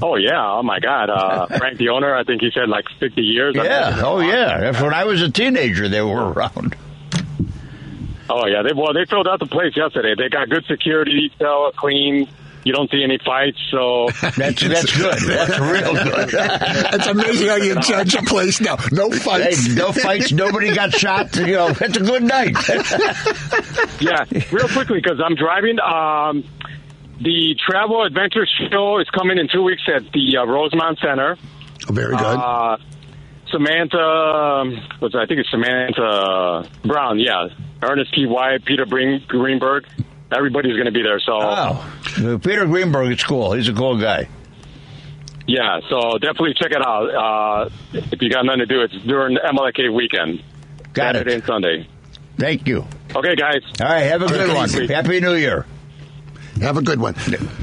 [0.00, 2.14] Oh yeah, oh my God, uh, Frank the owner.
[2.14, 3.56] I think he said like fifty years.
[3.58, 4.00] I've Yeah.
[4.04, 4.58] Oh, yeah.
[4.60, 5.88] That's when I was a teenager.
[5.88, 6.76] They were around.
[8.30, 8.62] Oh yeah.
[8.62, 10.14] They, well, they filled out the place yesterday.
[10.16, 12.28] They got good security, detail, clean.
[12.64, 15.16] You don't see any fights, so That's that's good.
[15.26, 16.34] That's real good.
[16.94, 18.76] It's amazing how you judge a place now.
[18.92, 19.68] No Hey, fights.
[19.74, 20.32] no fights.
[20.32, 21.34] Nobody got shot.
[21.36, 22.56] You know, it's a good night.
[24.00, 24.24] yeah.
[24.52, 25.78] Real quickly, because I'm driving.
[25.80, 26.44] Um,
[27.20, 31.36] the Travel Adventure Show is coming in two weeks at the uh, Rosemont Center.
[31.88, 32.24] Very good.
[32.24, 32.76] Uh,
[33.50, 37.18] Samantha, um, what's I think it's Samantha Brown.
[37.18, 37.48] Yeah,
[37.82, 38.26] Ernest P.
[38.26, 39.86] White, Peter Green, Greenberg.
[40.30, 41.18] Everybody's going to be there.
[41.20, 43.52] So oh, Peter Greenberg is cool.
[43.52, 44.28] He's a cool guy.
[45.46, 47.08] yeah, so definitely check it out.
[47.64, 50.42] Uh, if you got nothing to do, it's during the MLK weekend,
[50.92, 51.34] Got Saturday it.
[51.36, 51.88] and Sunday.
[52.36, 52.86] Thank you.
[53.16, 53.62] Okay, guys.
[53.80, 54.00] All right.
[54.02, 54.68] Have a good one.
[54.88, 55.64] Happy New Year.
[56.62, 57.14] Have a good one.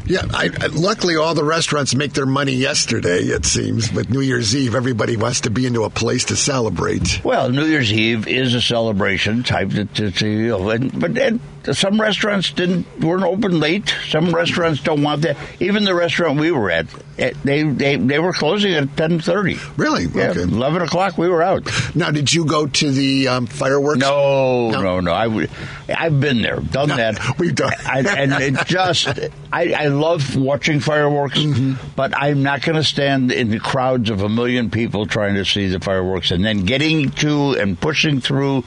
[0.05, 3.19] Yeah, I, I- luckily all the restaurants make their money yesterday.
[3.19, 7.23] It seems, but New Year's Eve, everybody wants to be into a place to celebrate.
[7.23, 9.69] Well, New Year's Eve is a celebration type.
[9.71, 11.39] To, to, to, you know, and, but and
[11.73, 13.93] some restaurants didn't weren't open late.
[14.09, 15.37] Some restaurants don't want that.
[15.59, 16.87] Even the restaurant we were at,
[17.17, 19.57] eh, they they, they were closing at ten thirty.
[19.77, 20.05] Really?
[20.05, 20.41] Yeah, Okay.
[20.41, 21.63] eleven o'clock we were out.
[21.95, 23.99] Now, did you go to the um, fireworks?
[23.99, 24.81] No, No.
[24.81, 25.13] no, no.
[25.13, 25.47] I
[25.87, 27.37] I've been there, done No, that.
[27.39, 29.07] we've done- I, and it just,
[29.53, 31.91] I, I love watching fireworks, Mm-hmm.
[31.95, 35.45] but I'm not going to stand in the crowds of a million people trying to
[35.45, 38.63] see the fireworks and then getting to and pushing through.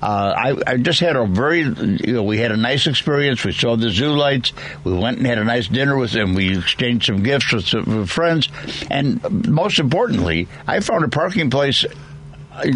[0.00, 3.44] Uh, I, I just had a very, you know, we had a nice experience.
[3.44, 4.52] We saw the zoo lights.
[4.84, 6.34] We went and had a nice dinner with them.
[6.34, 8.48] We exchanged some gifts with some friends,
[8.90, 11.84] and most importantly, I found a parking place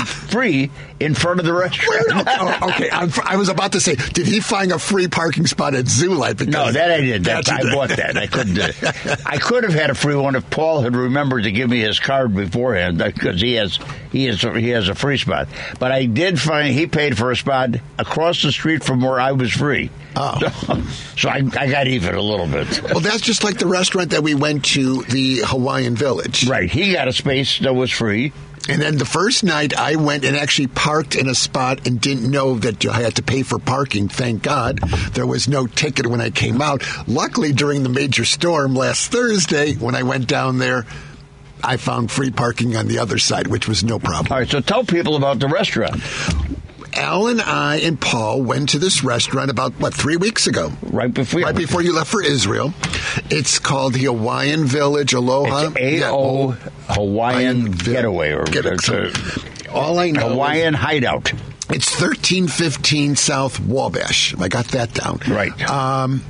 [0.04, 0.70] free
[1.00, 2.04] in front of the restaurant.
[2.12, 5.46] Oh, oh, okay, I'm, I was about to say, did he find a free parking
[5.46, 6.20] spot at Zoo?
[6.22, 7.24] Because No, that I did.
[7.24, 7.72] That, I did.
[7.72, 8.16] bought that.
[8.16, 8.54] I couldn't.
[8.54, 8.62] do.
[8.62, 11.80] Uh, I could have had a free one if Paul had remembered to give me
[11.80, 13.78] his card beforehand uh, because he has
[14.12, 15.48] he has he has a free spot.
[15.78, 19.32] But I did find he paid for a spot across the street from where I
[19.32, 19.90] was free.
[20.14, 20.38] Oh.
[20.38, 20.82] So,
[21.16, 22.82] so I, I got even a little bit.
[22.82, 26.46] Well, that's just like the restaurant that we went to, the Hawaiian Village.
[26.48, 26.70] Right.
[26.70, 28.32] He got a space that was free.
[28.68, 32.30] And then the first night I went and actually parked in a spot and didn't
[32.30, 34.08] know that I had to pay for parking.
[34.08, 34.78] Thank God.
[35.14, 36.82] There was no ticket when I came out.
[37.08, 40.86] Luckily, during the major storm last Thursday, when I went down there,
[41.64, 44.32] I found free parking on the other side, which was no problem.
[44.32, 44.48] All right.
[44.48, 46.00] So tell people about the restaurant.
[46.94, 50.72] Al and I and Paul went to this restaurant about, what, three weeks ago?
[50.82, 52.74] Right before Right before you left for Israel.
[53.30, 55.72] It's called the Hawaiian Village Aloha.
[55.76, 56.50] A O
[56.88, 58.66] Hawaiian Getaway or Get
[59.70, 61.32] All I know Hawaiian hideout.
[61.70, 64.34] It's thirteen fifteen South Wabash.
[64.38, 65.20] I got that down.
[65.26, 65.70] Right.
[65.70, 66.22] Um,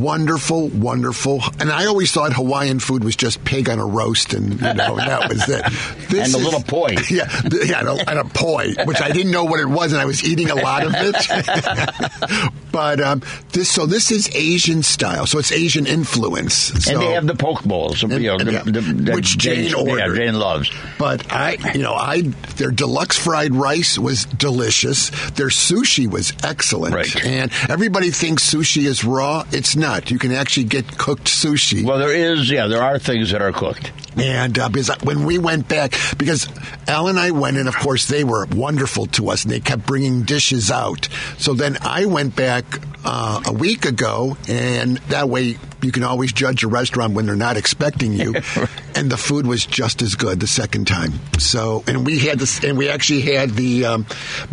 [0.00, 1.40] wonderful, wonderful.
[1.60, 4.96] And I always thought Hawaiian food was just pig on a roast, and you know
[4.96, 5.64] that was it.
[6.12, 6.94] This And a little poi.
[7.10, 7.28] Yeah,
[7.64, 10.04] yeah, and a, and a poi, which I didn't know what it was, and I
[10.04, 12.52] was eating a lot of it.
[12.72, 13.22] but um,
[13.52, 16.54] this, so this is Asian style, so it's Asian influence.
[16.84, 19.70] So, and they have the poke bowls, you know, the, yeah, the, the which Jane
[19.70, 20.16] yeah, ordered.
[20.16, 20.70] Jane loves.
[20.98, 22.22] But I, you know, I
[22.56, 25.10] their deluxe fried rice was delicious.
[25.30, 27.24] Their sushi was excellent, Right.
[27.24, 29.44] and everybody thinks sushi is raw.
[29.50, 30.10] It's not.
[30.10, 31.84] You can actually get cooked sushi.
[31.84, 33.92] Well, there is, yeah, there are things that are cooked.
[34.16, 36.48] And uh, because when we went back, because
[36.88, 39.86] Al and I went, and of course they were wonderful to us, and they kept
[39.86, 41.08] bringing dishes out.
[41.38, 42.64] So then I went back
[43.04, 47.36] uh, a week ago, and that way you can always judge a restaurant when they're
[47.36, 48.34] not expecting you.
[48.94, 51.12] and the food was just as good the second time.
[51.38, 54.06] So, and we had this, and we actually had the um,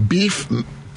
[0.07, 0.47] beef.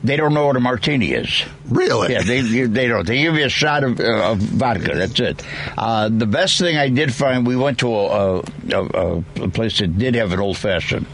[0.03, 1.43] They don't know what a martini is.
[1.69, 2.11] Really?
[2.11, 3.07] Yeah, they they don't.
[3.07, 4.95] They give you a shot of, uh, of vodka.
[4.95, 5.41] That's it.
[5.78, 9.80] Uh, the best thing I did find, we went to a, a, a, a place
[9.80, 11.05] that did have an old fashioned,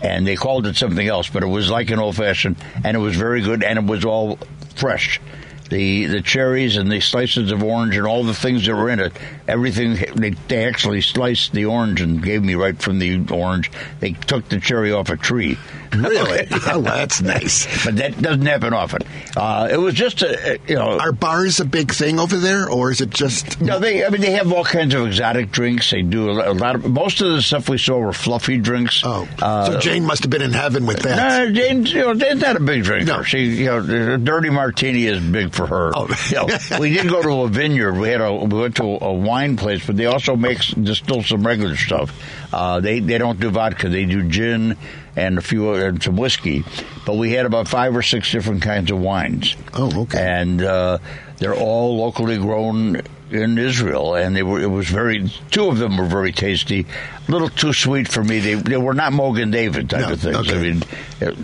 [0.00, 3.00] and they called it something else, but it was like an old fashioned, and it
[3.00, 4.38] was very good, and it was all
[4.76, 5.20] fresh.
[5.68, 9.00] The the cherries and the slices of orange and all the things that were in
[9.00, 9.12] it,
[9.48, 13.70] everything they, they actually sliced the orange and gave me right from the orange.
[14.00, 15.58] They took the cherry off a tree.
[15.94, 16.46] Really?
[16.66, 17.84] oh, that's nice.
[17.84, 19.00] But that doesn't happen often.
[19.36, 22.90] Uh, it was just a, you know Are bars a big thing over there, or
[22.90, 23.60] is it just?
[23.60, 24.04] no, they.
[24.04, 25.90] I mean, they have all kinds of exotic drinks.
[25.90, 26.90] They do a, lot of.
[26.90, 29.02] Most of the stuff we saw were fluffy drinks.
[29.04, 31.16] Oh, Uh, so Jane must have been in heaven with that.
[31.16, 33.06] no, Jane's, you know, Jane's not a big drinker.
[33.06, 33.22] No.
[33.22, 35.92] She, you know, a dirty martini is big for her.
[35.94, 36.08] Oh.
[36.30, 37.94] You know, we did go to a vineyard.
[37.96, 41.46] We had a we went to a wine place, but they also make distill some
[41.46, 42.12] regular stuff.
[42.52, 43.88] Uh, they they don't do vodka.
[43.88, 44.76] They do gin
[45.14, 46.64] and a few and some whiskey.
[47.04, 49.56] But we had about five or six different kinds of wines.
[49.74, 50.18] Oh, okay.
[50.20, 50.98] And uh,
[51.38, 54.60] They're all locally grown in Israel, and they were.
[54.60, 55.28] It was very.
[55.50, 56.86] Two of them were very tasty.
[57.26, 58.38] A little too sweet for me.
[58.38, 60.52] They they were not Mogen David type No, of things.
[60.52, 60.82] I mean,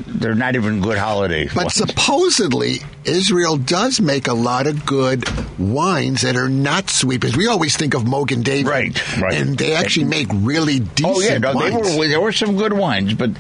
[0.07, 1.47] they're not even good holiday.
[1.47, 1.75] But wines.
[1.75, 5.25] supposedly, Israel does make a lot of good
[5.59, 7.21] wines that are not sweet.
[7.21, 9.35] Because we always think of Mogen David, Right, right.
[9.35, 12.73] And they actually make really decent Oh yeah, no, they were there were some good
[12.73, 13.31] wines, but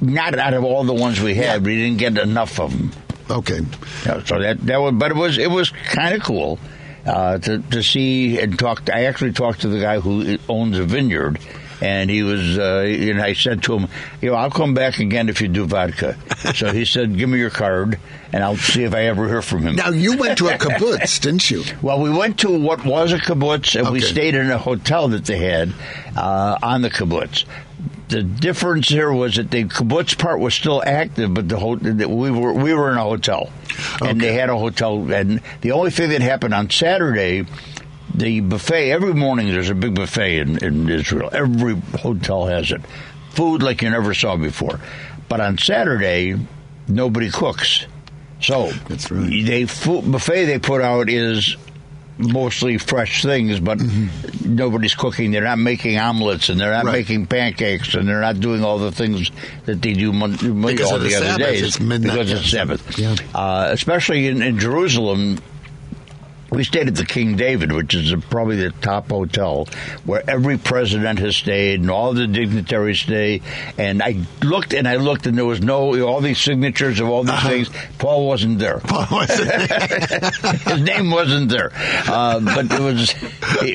[0.00, 1.64] not out of all the ones we had.
[1.64, 2.92] We didn't get enough of them.
[3.30, 3.60] Okay.
[4.04, 6.58] Yeah, so that that was, but it was it was kind of cool
[7.06, 8.86] uh, to to see and talk.
[8.86, 11.38] To, I actually talked to the guy who owns a vineyard.
[11.82, 13.88] And he was, uh, and I said to him,
[14.22, 16.16] you know, I'll come back again if you do vodka.
[16.54, 17.98] so he said, give me your card,
[18.32, 19.76] and I'll see if I ever hear from him.
[19.76, 21.64] Now you went to a kibbutz, didn't you?
[21.82, 25.26] Well, we went to what was a kibbutz, and we stayed in a hotel that
[25.26, 25.74] they had
[26.16, 27.44] uh, on the kibbutz.
[28.08, 32.52] The difference here was that the kibbutz part was still active, but the we were
[32.52, 33.50] we were in a hotel,
[34.00, 35.12] and they had a hotel.
[35.12, 37.46] And the only thing that happened on Saturday,
[38.14, 38.92] the buffet.
[38.92, 41.30] Every morning there's a big buffet in, in Israel.
[41.32, 42.80] Every hotel has it.
[43.30, 44.80] Food like you never saw before.
[45.28, 46.36] But on Saturday,
[46.86, 47.86] nobody cooks.
[48.40, 49.68] So That's right.
[49.70, 51.56] food, buffet they put out is
[52.18, 53.80] mostly fresh things, but
[54.44, 55.30] nobody's cooking.
[55.32, 56.92] They're not making omelets and they're not Right.
[56.92, 59.30] making pancakes and they're not doing all the things
[59.66, 62.98] that they do mon- all the the other Sabbath, days it's midnight, because it's Sabbath.
[62.98, 63.16] Yeah.
[63.34, 65.38] Uh, especially in, in Jerusalem,
[66.54, 69.66] we stayed at the King David, which is probably the top hotel
[70.04, 73.42] where every president has stayed and all the dignitaries stay.
[73.78, 77.22] And I looked and I looked, and there was no all these signatures of all
[77.24, 77.48] these Uh-huh.
[77.48, 77.70] things.
[77.98, 78.78] Paul wasn't there.
[78.78, 80.30] Paul wasn't there.
[80.74, 83.14] His name wasn't there, uh, but it was.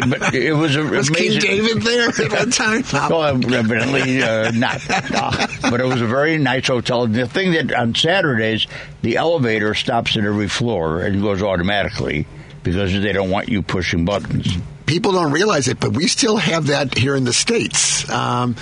[0.10, 1.40] But it was a Was King.
[1.40, 2.84] David there at one time?
[3.10, 3.24] Well,
[3.54, 4.82] evidently uh, not.
[4.90, 7.08] Uh, but it was a very nice hotel.
[7.08, 8.68] The thing that on Saturdays,
[9.02, 12.28] the elevator stops at every floor and goes automatically
[12.64, 14.58] because they don't want you pushing buttons.
[14.86, 18.10] people don't realize it, but we still have that here in the States.
[18.10, 18.56] Um,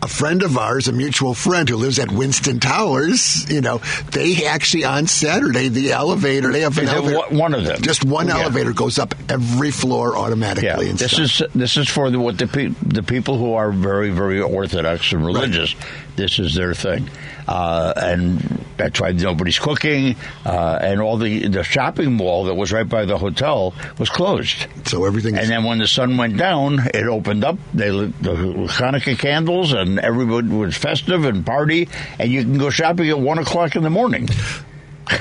[0.00, 3.80] a friend of ours, a mutual friend who lives at Winston Towers, you know,
[4.12, 7.34] they actually on Saturday, the elevator, they have an elevator.
[7.34, 7.82] one- of them?
[7.82, 8.38] Just one Yeah.
[8.42, 10.86] elevator goes up every floor automatically.
[10.86, 11.48] Yeah, this stuff.
[11.48, 15.10] is this is for the what the pe- the people who are very very orthodox
[15.12, 15.74] and religious.
[16.18, 17.08] This is their thing,
[17.46, 18.38] uh, and
[18.76, 20.16] that's why nobody's cooking.
[20.44, 24.66] Uh, and all the the shopping mall that was right by the hotel was closed.
[24.84, 25.38] so everything.
[25.38, 27.56] And then when the sun went down, it opened up.
[27.72, 31.88] They lit the Hanukkah candles, and everybody was festive and party.
[32.18, 34.28] And you can go shopping at one o'clock in the morning.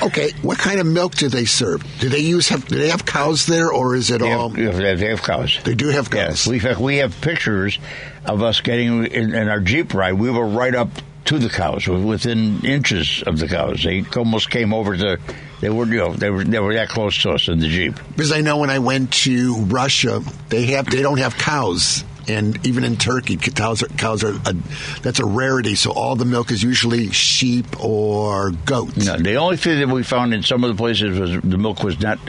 [0.04, 1.82] okay, what kind of milk do they serve?
[2.00, 2.66] Do they use have?
[2.68, 4.50] Do they have cows there, or is it They all?
[4.50, 5.60] have, they have cows.
[5.64, 6.46] They do have cows.
[6.46, 7.80] Yes, we have, we have pictures
[8.28, 10.14] of us getting in, in our jeep ride.
[10.14, 10.90] We were right up
[11.26, 13.84] to the cows, within inches of the cows.
[13.84, 15.20] They almost came over to.
[15.60, 17.96] They were, you know, they were they were that close to us in the jeep.
[18.12, 22.66] Because I know when I went to Russia, they have they don't have cows, and
[22.66, 24.54] even in Turkey, cows are, cows are a,
[25.02, 25.76] that's a rarity.
[25.76, 29.06] So all the milk is usually sheep or goats.
[29.06, 31.84] No, the only thing that we found in some of the places was the milk
[31.84, 32.20] was not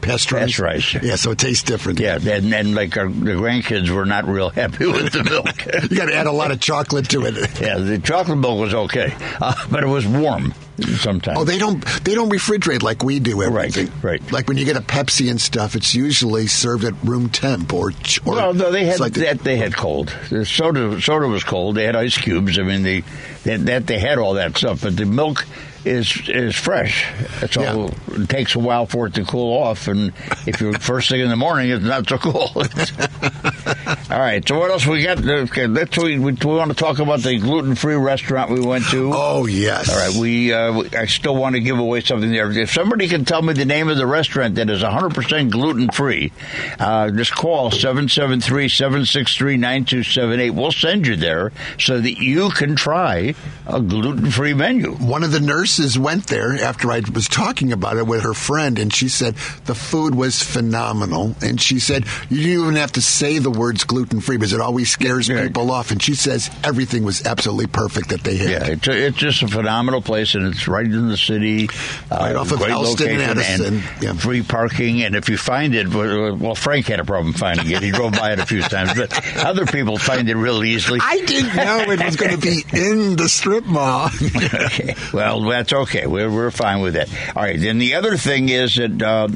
[0.00, 0.46] Pasteurized.
[0.58, 1.02] Pasteurized.
[1.04, 2.00] Yeah, so it tastes different.
[2.00, 5.90] Yeah, and, and like our the grandkids were not real happy with the milk.
[5.90, 7.60] you got to add a lot of chocolate to it.
[7.60, 10.54] yeah, the chocolate milk was okay, uh, but it was warm
[10.96, 11.38] sometimes.
[11.38, 13.86] Oh, they don't they don't refrigerate like we do everything.
[14.02, 14.32] Right, right.
[14.32, 17.90] Like when you get a Pepsi and stuff, it's usually served at room temp or.
[17.90, 17.92] or
[18.34, 19.40] well, no, they had like the- that.
[19.40, 20.14] They had cold.
[20.30, 21.76] The soda, soda was cold.
[21.76, 22.58] They had ice cubes.
[22.58, 23.02] I mean, they
[23.44, 24.80] that, that they had all that stuff.
[24.82, 25.44] But the milk
[25.84, 27.06] is is fresh.
[27.40, 27.92] That's all.
[28.12, 30.12] It takes a while for it to cool off, and
[30.46, 32.50] if you're first thing in the morning, it's not so cool.
[34.10, 34.46] all right.
[34.46, 35.26] So what else we got?
[35.26, 38.84] Okay, let's we, we, we want to talk about the gluten free restaurant we went
[38.90, 39.10] to.
[39.14, 39.88] Oh yes.
[39.88, 42.50] All right, we uh, we- I still want to give away something there.
[42.50, 46.32] If somebody can tell me the name of the restaurant that is 100% gluten free,
[46.78, 50.50] uh, just call 773-763-9278.
[50.54, 53.34] We'll send you there so that you can try
[53.66, 54.92] a gluten free menu.
[54.96, 58.78] One of the nurses went there after I was talking about it with her friend,
[58.78, 59.34] and she said
[59.66, 61.34] the food was phenomenal.
[61.42, 64.60] And she said you didn't even have to say the words gluten free because it
[64.60, 65.42] always scares Yeah.
[65.46, 65.90] people off.
[65.90, 68.50] And she says everything was absolutely perfect that they had.
[68.50, 71.68] Yeah, it's, it's just a phenomenal place, and it's right in the city.
[72.10, 74.12] Uh, Right off of Elston and Addison, yeah.
[74.12, 75.02] free parking.
[75.02, 77.82] And if you find it, well, well, Frank had a problem finding it.
[77.82, 79.10] He drove by it a few times, but
[79.44, 81.00] other people find it real easily.
[81.02, 84.10] I didn't know it was going to be in the strip mall.
[84.60, 84.94] Okay.
[85.12, 86.06] Well, that's okay.
[86.06, 87.08] We're, we're fine with that.
[87.36, 87.60] All right.
[87.60, 89.28] Then the other thing is that uh,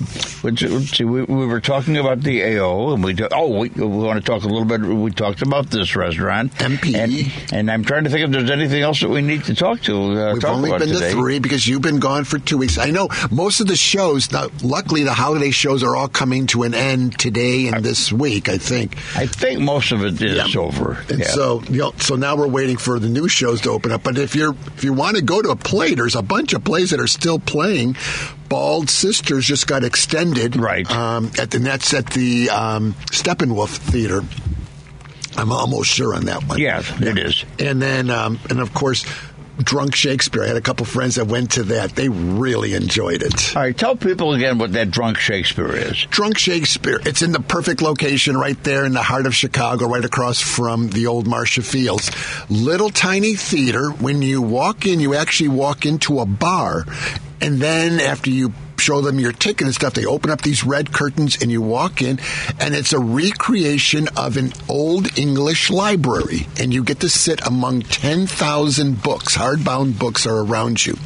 [0.43, 3.85] let's, let's see, we, we were talking about the AO, and we oh we, we
[3.87, 4.81] want to talk a little bit.
[4.81, 6.95] We talked about this restaurant, MPE.
[6.95, 9.81] and, and I'm trying to think if there's anything else that we need to talk
[9.83, 9.95] to.
[9.95, 11.11] Uh, We've talk only about been today.
[11.11, 12.79] to three because you've been gone for two weeks.
[12.79, 14.33] I know most of the shows.
[14.33, 18.49] Now, luckily, the holiday shows are all coming to an end today and this week.
[18.49, 18.97] I think.
[19.17, 20.61] I think most of it is Yeah.
[20.61, 21.05] over.
[21.11, 21.27] And Yeah.
[21.29, 24.03] so, you know, so now we're waiting for the new shows to open up.
[24.03, 26.63] But if you're if you want to go to a play, there's a bunch of
[26.65, 27.97] plays that are still playing.
[28.49, 30.89] Bald Sisters just got extended, Right.
[30.91, 34.23] Um, at the, and that's at the um, Steppenwolf Theater.
[35.37, 36.61] I'm almost sure on that one.
[36.61, 37.45] Yeah, it is.
[37.59, 39.05] And then, um, and of course,
[39.59, 40.43] Drunk Shakespeare.
[40.43, 41.95] I had a couple friends that went to that.
[41.95, 43.57] They really enjoyed it.
[43.57, 46.05] All right, tell people again what that drunk Shakespeare is.
[46.11, 47.01] Drunk Shakespeare.
[47.05, 50.91] It's in the perfect location right there in the heart of Chicago, right across from
[50.91, 52.11] the old Marshall Fields.
[52.51, 53.91] Little tiny theater.
[53.91, 56.85] When you walk in, you actually walk into a bar.
[57.41, 58.53] And then after you
[58.85, 62.03] show them your ticket and stuff, they open up these red curtains and you walk
[62.03, 62.21] in
[62.61, 66.47] and it's a recreation of an old English library.
[66.61, 69.37] And you get to sit among 10,000 books.
[69.37, 70.99] Hardbound books are around you.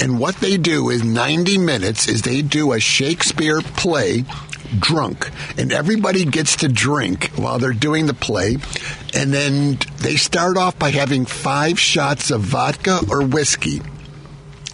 [0.00, 4.24] And what they do is 90 minutes is they do a Shakespeare play
[4.78, 8.56] drunk and everybody gets to drink while they're doing the play
[9.12, 13.80] and then they start off by having five shots of vodka or whiskey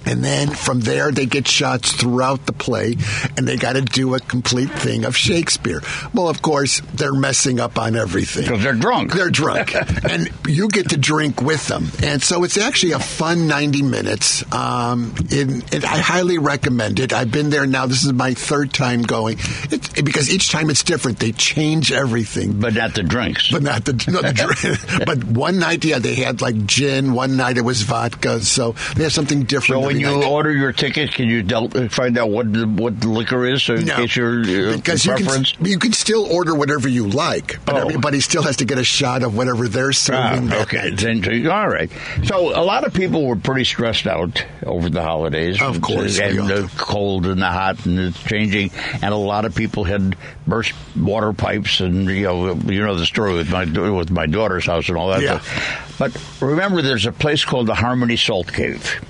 [0.06, 2.96] and then from there, they get shots throughout the play,
[3.36, 5.82] and they got to do a complete thing of Shakespeare.
[6.14, 8.44] Well, of course, they're messing up on everything.
[8.44, 9.12] Because they're drunk.
[9.12, 9.74] They're drunk,
[10.08, 14.44] and you get to drink with them, and so it's actually a fun ninety minutes.
[14.52, 17.12] Um, and, and I highly recommend it.
[17.12, 17.86] I've been there now.
[17.86, 19.38] This is my third time going,
[19.70, 21.18] it, because each time it's different.
[21.18, 23.50] They change everything, But not the drinks.
[23.50, 25.06] but not the, not the drink.
[25.06, 27.12] but one night, yeah, they had like gin.
[27.12, 28.40] One night it was vodka.
[28.40, 29.82] So they have something different.
[29.82, 33.08] so when you order your ticket, can you del- find out what the, what the
[33.08, 35.54] liquor is, so in No, case your uh, because you can, preference?
[35.60, 37.78] you can still order whatever you like, but Oh.
[37.88, 40.50] everybody still has to get a shot of whatever they're serving.
[40.52, 41.90] Ah, okay, then, all right.
[42.24, 46.40] So a lot of people were pretty stressed out over the holidays, Of course, and
[46.40, 48.70] we the cold and the hot and it's changing,
[49.02, 50.16] and a lot of people had
[50.46, 54.66] burst water pipes, and you know, you know the story with my with my daughter's
[54.66, 55.22] house and all that.
[55.22, 55.40] Yeah.
[55.40, 55.94] stuff.
[55.98, 56.16] But
[56.46, 59.00] remember, there's a place called the Harmony Salt Cave.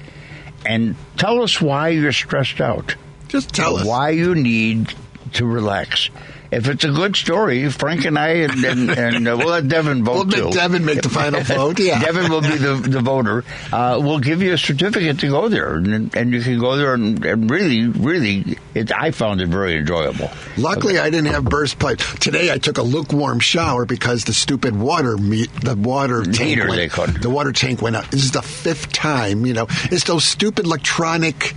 [0.65, 2.95] and tell us why you're stressed out.
[3.29, 3.87] Just tell us.
[3.87, 4.95] Why you need
[5.35, 6.11] to relax.
[6.51, 10.03] If it's a good story, Frank and I and, and, and uh, we'll let Devin
[10.05, 10.55] vote We'll make.
[10.55, 11.79] Devin make the final vote.
[11.79, 12.01] Yeah.
[12.01, 13.45] Devin will be the, the voter.
[13.73, 16.95] Uh, we'll give you a certificate to go there, and, and you can go there
[16.95, 20.31] and, and really, really, it, I found it very enjoyable.
[20.57, 22.53] Luckily, I didn't have burst pipes today.
[22.53, 27.31] I took a lukewarm shower because the stupid water meet the water tank went, the
[27.31, 28.11] water tank went out.
[28.11, 29.47] This is the fifth time.
[29.47, 31.55] You know, it's those stupid electronic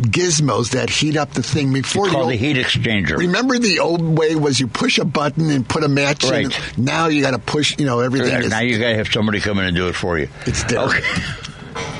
[0.00, 3.16] gizmos that heat up the thing before It's called old- the heat exchanger.
[3.16, 6.30] Remember the old way was you push a button and put a match in.
[6.30, 6.78] Right.
[6.78, 7.78] Now you got to push.
[7.78, 8.34] You know everything.
[8.34, 10.28] Is, now you got to have somebody come in and do it for you.
[10.46, 10.80] It's there.
[10.80, 11.02] Okay.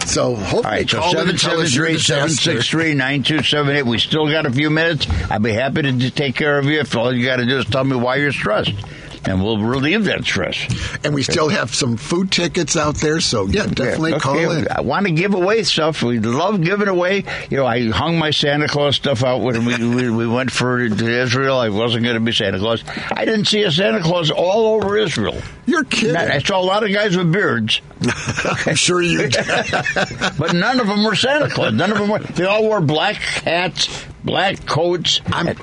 [0.06, 2.62] so hopefully, All right, so call in and tell us your 773 disaster.
[2.62, 5.06] 763 We still got a few minutes.
[5.30, 7.66] I'd be happy to take care of you if all you got to do is
[7.66, 8.72] tell me why you're stressed.
[9.24, 10.56] And we'll relieve that stress.
[11.04, 13.20] And we still have some food tickets out there.
[13.20, 14.66] So yeah, definitely Okay, call in.
[14.70, 16.02] I want to give away stuff.
[16.02, 17.24] We love giving away.
[17.50, 20.88] You know, I hung my Santa Claus stuff out when we we, we went for
[20.88, 21.58] to Israel.
[21.58, 22.82] I wasn't going to be Santa Claus.
[23.12, 25.36] I didn't see a Santa Claus all over Israel.
[25.66, 26.16] You're kidding.
[26.16, 27.80] I saw a lot of guys with beards,
[28.66, 29.18] I'm sure you.
[29.28, 29.46] did.
[30.38, 31.72] but none of them were Santa Claus.
[31.72, 32.18] None of them were.
[32.18, 35.20] They all wore black hats, black coats.
[35.26, 35.56] I'm,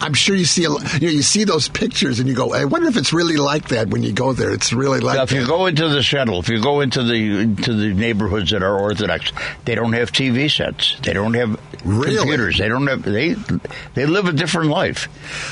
[0.00, 2.64] I'm sure you see a, you, know, you see those pictures and you go, I
[2.64, 4.52] wonder if it's really like that when you go there.
[4.52, 7.38] It's really like Now, if you go into the shuttle, if you go into the
[7.40, 9.32] into the neighborhoods that are Orthodox,
[9.64, 10.96] they don't have TV sets.
[11.02, 12.16] They don't have Really?
[12.16, 12.58] computers.
[12.58, 13.34] They don't have they
[13.94, 15.08] they live a different life.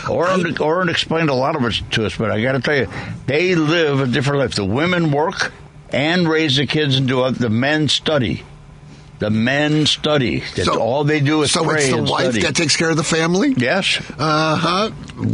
[0.08, 2.88] Oren Oren explained a lot of it to us, but I got to tell you,
[3.26, 4.54] they live a different life.
[4.54, 5.52] The women work
[5.90, 7.22] and raise the kids and do.
[7.22, 8.44] Uh, the men study.
[9.18, 10.40] The men study.
[10.54, 12.40] That's So- all they do is So pray it's the and wife study.
[12.42, 13.54] that takes care of the family?
[13.56, 13.98] yes.
[14.18, 14.90] Uh huh.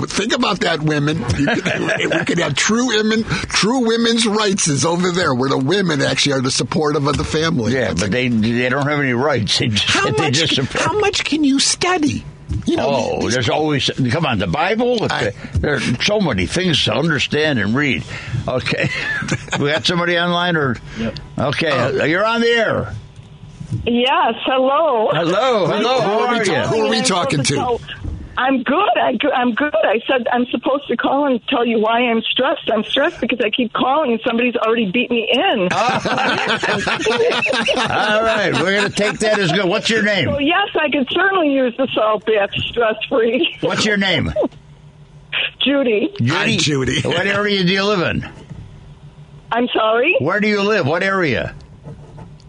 [0.07, 1.19] Think about that, women.
[1.37, 1.65] You could,
[2.13, 6.35] we could have true women, true women's rights is over there, where the women actually
[6.35, 7.73] are the supportive of the family.
[7.75, 9.59] Yeah, but they they don't have any rights.
[9.59, 10.35] They just, how they much?
[10.35, 10.85] just can- support.
[10.85, 12.25] how much can you study?
[12.67, 14.99] You know, Oh, these- there's always come on the Bible.
[15.11, 18.05] I- there's so many things to understand and read.
[18.47, 18.91] Okay,
[19.59, 20.77] we got somebody online or
[21.37, 22.05] okay, Oh.
[22.05, 22.95] you're on the air.
[23.85, 25.09] Yes, hello.
[25.13, 26.01] Hello, hello.
[26.01, 26.63] who How are we are talking- you?
[26.83, 27.55] who are we talking to?
[27.55, 27.81] tell-
[28.35, 28.89] I'm good.
[28.97, 29.75] I, I'm good.
[29.75, 32.71] I said I'm supposed to call and tell you why I'm stressed.
[32.73, 35.69] I'm stressed because I keep calling and somebody's already beat me in.
[35.73, 35.79] All
[38.23, 39.67] right, we're gonna take that as good.
[39.69, 40.31] What's your name?
[40.31, 43.55] So yes, I can certainly use the salt bath stress free.
[43.61, 44.33] What's your name?
[45.61, 47.03] Judy, Hi, Judy.
[47.03, 48.29] What area do you live in?
[49.53, 50.17] I'm sorry.
[50.21, 50.87] Where do you live?
[50.87, 51.55] What area?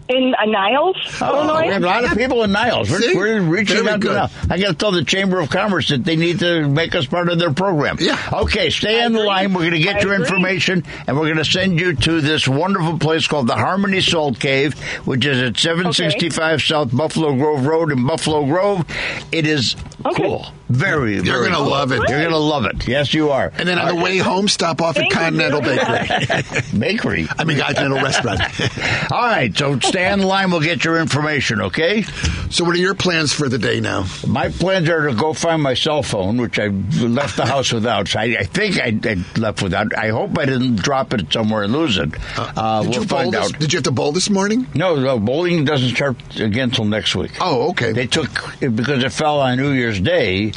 [0.06, 2.90] In uh, Niles, Oh, we have a lot of people in Niles.
[2.90, 3.14] We're, See?
[3.16, 4.14] we're reaching Very out to good.
[4.14, 4.32] Niles.
[4.50, 7.30] I got to tell the Chamber of Commerce that they need to make us part
[7.30, 7.96] of their program.
[7.98, 8.18] Yeah.
[8.30, 9.54] Okay, stay on the line.
[9.54, 10.26] We're going to get I your agree.
[10.26, 14.38] information, and we're going to send you to this wonderful place called the Harmony Salt
[14.38, 18.84] Cave, which is at 765 South Buffalo Grove Road in Buffalo Grove.
[19.32, 19.74] It is
[20.04, 20.22] Okay.
[20.22, 20.46] cool.
[20.68, 21.68] Very, You're very gonna cool.
[21.70, 21.96] love it.
[22.08, 22.88] You're going to love it.
[22.88, 23.52] Yes, you are.
[23.58, 26.42] And then on the way home, stop off at Continental Bakery.
[26.78, 27.28] Bakery.
[27.38, 28.40] I mean, Continental Restaurant.
[29.12, 30.50] All right, so stay on the line.
[30.50, 32.02] We'll get your information, okay?
[32.50, 34.06] so, what are your plans for the day now?
[34.26, 38.08] My plans are to go find my cell phone, which I left the house without.
[38.08, 39.94] So I, I think I, I left without.
[39.96, 42.08] I hope I didn't drop it somewhere and lose it.
[42.38, 43.52] Uh, Did we'll you bowl find this?
[43.52, 43.58] out.
[43.60, 44.66] Did you have to bowl this morning?
[44.74, 47.32] No, no, bowling doesn't start again until next week.
[47.40, 47.92] Oh, okay.
[47.92, 48.28] They took
[48.60, 50.52] because it fell on New Year's Day.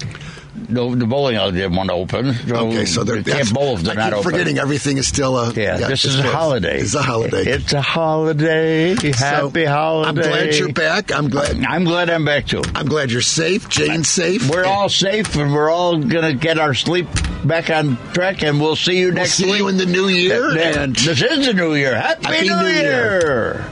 [0.70, 2.30] No, the bowling alley didn't want to open.
[2.49, 5.53] Okay, so they're they can't bowl if they're I not forgetting everything is still a
[5.53, 6.80] Yeah, this is a holiday.
[6.80, 7.43] It's a holiday.
[7.45, 8.89] It's a holiday.
[8.95, 10.10] Happy So, holiday.
[10.10, 11.12] I'm glad you're back.
[11.14, 11.64] I'm glad.
[11.64, 12.64] I'm glad I'm back too.
[12.76, 13.70] I'm glad you're safe.
[13.70, 14.49] Jane's safe.
[14.49, 17.08] We're all safe and we're all gonna get our sleep
[17.45, 19.60] back on track, and we'll see you We'll next see week.
[19.60, 20.49] you in the new year.
[20.51, 21.95] And And this is the new year.
[21.95, 22.82] Happy, Happy New, New year.
[22.82, 23.66] Year.